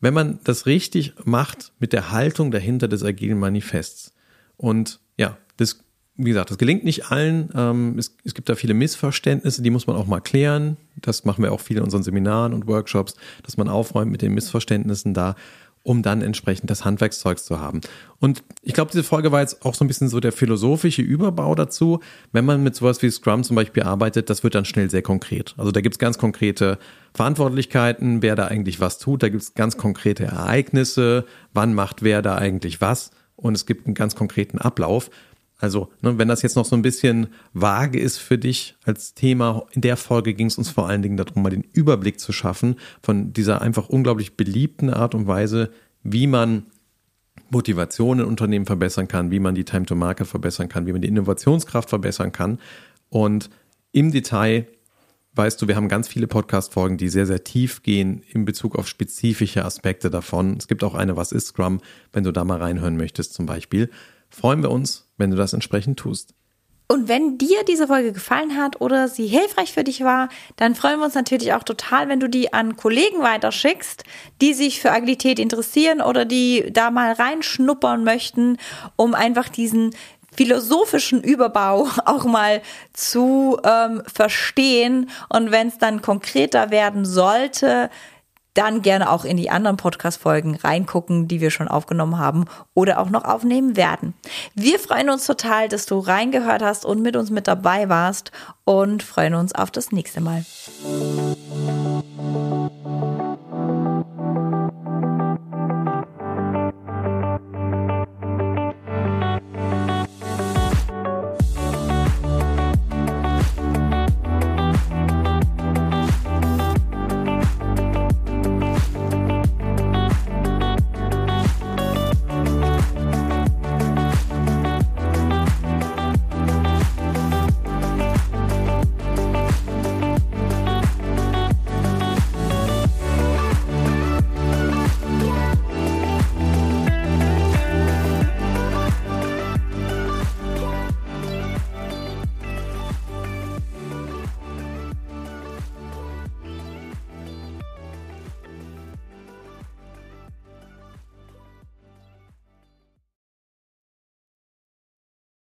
Wenn 0.00 0.14
man 0.14 0.40
das 0.44 0.66
richtig 0.66 1.14
macht 1.24 1.72
mit 1.78 1.92
der 1.92 2.10
Haltung 2.10 2.50
dahinter 2.50 2.88
des 2.88 3.02
agilen 3.02 3.38
Manifests. 3.38 4.14
Und 4.56 5.00
ja, 5.18 5.38
das 5.56 5.84
wie 6.16 6.30
gesagt, 6.30 6.50
das 6.50 6.58
gelingt 6.58 6.84
nicht 6.84 7.10
allen. 7.10 7.50
Ähm, 7.54 7.98
es, 7.98 8.16
es, 8.24 8.34
gibt 8.34 8.48
da 8.48 8.54
viele 8.54 8.74
Missverständnisse, 8.74 9.62
die 9.62 9.70
muss 9.70 9.86
man 9.86 9.96
auch 9.96 10.06
mal 10.06 10.20
klären. 10.20 10.76
Das 10.96 11.24
machen 11.24 11.42
wir 11.42 11.52
auch 11.52 11.60
viel 11.60 11.76
in 11.76 11.82
unseren 11.82 12.02
Seminaren 12.02 12.54
und 12.54 12.66
Workshops, 12.66 13.14
dass 13.42 13.56
man 13.56 13.68
aufräumt 13.68 14.10
mit 14.10 14.22
den 14.22 14.32
Missverständnissen 14.32 15.12
da, 15.12 15.36
um 15.82 16.02
dann 16.02 16.22
entsprechend 16.22 16.70
das 16.70 16.84
Handwerkszeugs 16.84 17.44
zu 17.44 17.60
haben. 17.60 17.80
Und 18.18 18.42
ich 18.62 18.72
glaube, 18.72 18.90
diese 18.90 19.04
Folge 19.04 19.30
war 19.30 19.40
jetzt 19.40 19.64
auch 19.64 19.74
so 19.74 19.84
ein 19.84 19.88
bisschen 19.88 20.08
so 20.08 20.18
der 20.18 20.32
philosophische 20.32 21.02
Überbau 21.02 21.54
dazu. 21.54 22.00
Wenn 22.32 22.46
man 22.46 22.62
mit 22.62 22.74
sowas 22.74 23.02
wie 23.02 23.10
Scrum 23.10 23.44
zum 23.44 23.54
Beispiel 23.54 23.82
arbeitet, 23.82 24.30
das 24.30 24.42
wird 24.42 24.54
dann 24.54 24.64
schnell 24.64 24.90
sehr 24.90 25.02
konkret. 25.02 25.54
Also 25.58 25.70
da 25.70 25.82
gibt's 25.82 25.98
ganz 25.98 26.16
konkrete 26.16 26.78
Verantwortlichkeiten, 27.14 28.22
wer 28.22 28.36
da 28.36 28.46
eigentlich 28.46 28.80
was 28.80 28.98
tut. 28.98 29.22
Da 29.22 29.28
gibt's 29.28 29.54
ganz 29.54 29.76
konkrete 29.76 30.24
Ereignisse, 30.24 31.26
wann 31.52 31.74
macht 31.74 32.02
wer 32.02 32.22
da 32.22 32.36
eigentlich 32.36 32.80
was. 32.80 33.10
Und 33.36 33.54
es 33.54 33.66
gibt 33.66 33.86
einen 33.86 33.94
ganz 33.94 34.16
konkreten 34.16 34.58
Ablauf. 34.58 35.10
Also, 35.58 35.90
ne, 36.02 36.18
wenn 36.18 36.28
das 36.28 36.42
jetzt 36.42 36.56
noch 36.56 36.66
so 36.66 36.76
ein 36.76 36.82
bisschen 36.82 37.28
vage 37.54 37.98
ist 37.98 38.18
für 38.18 38.36
dich 38.36 38.76
als 38.84 39.14
Thema, 39.14 39.66
in 39.72 39.80
der 39.80 39.96
Folge 39.96 40.34
ging 40.34 40.48
es 40.48 40.58
uns 40.58 40.68
vor 40.68 40.88
allen 40.88 41.02
Dingen 41.02 41.16
darum, 41.16 41.42
mal 41.42 41.50
den 41.50 41.64
Überblick 41.72 42.20
zu 42.20 42.32
schaffen 42.32 42.76
von 43.02 43.32
dieser 43.32 43.62
einfach 43.62 43.88
unglaublich 43.88 44.36
beliebten 44.36 44.90
Art 44.90 45.14
und 45.14 45.26
Weise, 45.26 45.70
wie 46.02 46.26
man 46.26 46.66
Motivation 47.48 48.18
in 48.18 48.26
Unternehmen 48.26 48.66
verbessern 48.66 49.08
kann, 49.08 49.30
wie 49.30 49.38
man 49.38 49.54
die 49.54 49.64
Time 49.64 49.86
to 49.86 49.94
Market 49.94 50.26
verbessern 50.26 50.68
kann, 50.68 50.86
wie 50.86 50.92
man 50.92 51.00
die 51.00 51.08
Innovationskraft 51.08 51.88
verbessern 51.88 52.32
kann. 52.32 52.58
Und 53.08 53.50
im 53.92 54.12
Detail 54.12 54.66
weißt 55.36 55.60
du, 55.60 55.68
wir 55.68 55.76
haben 55.76 55.88
ganz 55.88 56.08
viele 56.08 56.26
Podcast-Folgen, 56.26 56.96
die 56.96 57.08
sehr, 57.08 57.26
sehr 57.26 57.44
tief 57.44 57.82
gehen 57.82 58.22
in 58.32 58.44
Bezug 58.46 58.74
auf 58.76 58.88
spezifische 58.88 59.64
Aspekte 59.64 60.10
davon. 60.10 60.56
Es 60.58 60.66
gibt 60.66 60.82
auch 60.82 60.94
eine, 60.94 61.16
was 61.16 61.30
ist 61.30 61.48
Scrum, 61.48 61.80
wenn 62.12 62.24
du 62.24 62.32
da 62.32 62.44
mal 62.44 62.58
reinhören 62.58 62.96
möchtest 62.96 63.34
zum 63.34 63.46
Beispiel 63.46 63.90
freuen 64.30 64.62
wir 64.62 64.70
uns, 64.70 65.08
wenn 65.16 65.30
du 65.30 65.36
das 65.36 65.52
entsprechend 65.52 65.98
tust. 65.98 66.34
Und 66.88 67.08
wenn 67.08 67.36
dir 67.36 67.64
diese 67.64 67.88
Folge 67.88 68.12
gefallen 68.12 68.56
hat 68.56 68.80
oder 68.80 69.08
sie 69.08 69.26
hilfreich 69.26 69.72
für 69.72 69.82
dich 69.82 70.04
war, 70.04 70.28
dann 70.54 70.76
freuen 70.76 71.00
wir 71.00 71.06
uns 71.06 71.16
natürlich 71.16 71.52
auch 71.52 71.64
total, 71.64 72.08
wenn 72.08 72.20
du 72.20 72.28
die 72.28 72.52
an 72.52 72.76
Kollegen 72.76 73.22
weiterschickst, 73.22 74.04
die 74.40 74.54
sich 74.54 74.80
für 74.80 74.92
Agilität 74.92 75.40
interessieren 75.40 76.00
oder 76.00 76.24
die 76.24 76.70
da 76.72 76.92
mal 76.92 77.12
reinschnuppern 77.12 78.04
möchten, 78.04 78.58
um 78.94 79.14
einfach 79.14 79.48
diesen 79.48 79.96
philosophischen 80.36 81.22
Überbau 81.24 81.88
auch 82.04 82.24
mal 82.24 82.62
zu 82.92 83.58
ähm, 83.64 84.02
verstehen. 84.06 85.10
Und 85.28 85.50
wenn 85.50 85.68
es 85.68 85.78
dann 85.78 86.02
konkreter 86.02 86.70
werden 86.70 87.04
sollte, 87.04 87.90
dann 88.56 88.82
gerne 88.82 89.10
auch 89.10 89.24
in 89.24 89.36
die 89.36 89.50
anderen 89.50 89.76
Podcast-Folgen 89.76 90.56
reingucken, 90.56 91.28
die 91.28 91.40
wir 91.40 91.50
schon 91.50 91.68
aufgenommen 91.68 92.18
haben 92.18 92.46
oder 92.74 92.98
auch 92.98 93.10
noch 93.10 93.24
aufnehmen 93.24 93.76
werden. 93.76 94.14
Wir 94.54 94.78
freuen 94.78 95.10
uns 95.10 95.26
total, 95.26 95.68
dass 95.68 95.86
du 95.86 95.98
reingehört 95.98 96.62
hast 96.62 96.84
und 96.84 97.02
mit 97.02 97.16
uns 97.16 97.30
mit 97.30 97.46
dabei 97.46 97.88
warst 97.88 98.32
und 98.64 99.02
freuen 99.02 99.34
uns 99.34 99.54
auf 99.54 99.70
das 99.70 99.92
nächste 99.92 100.20
Mal. 100.20 100.44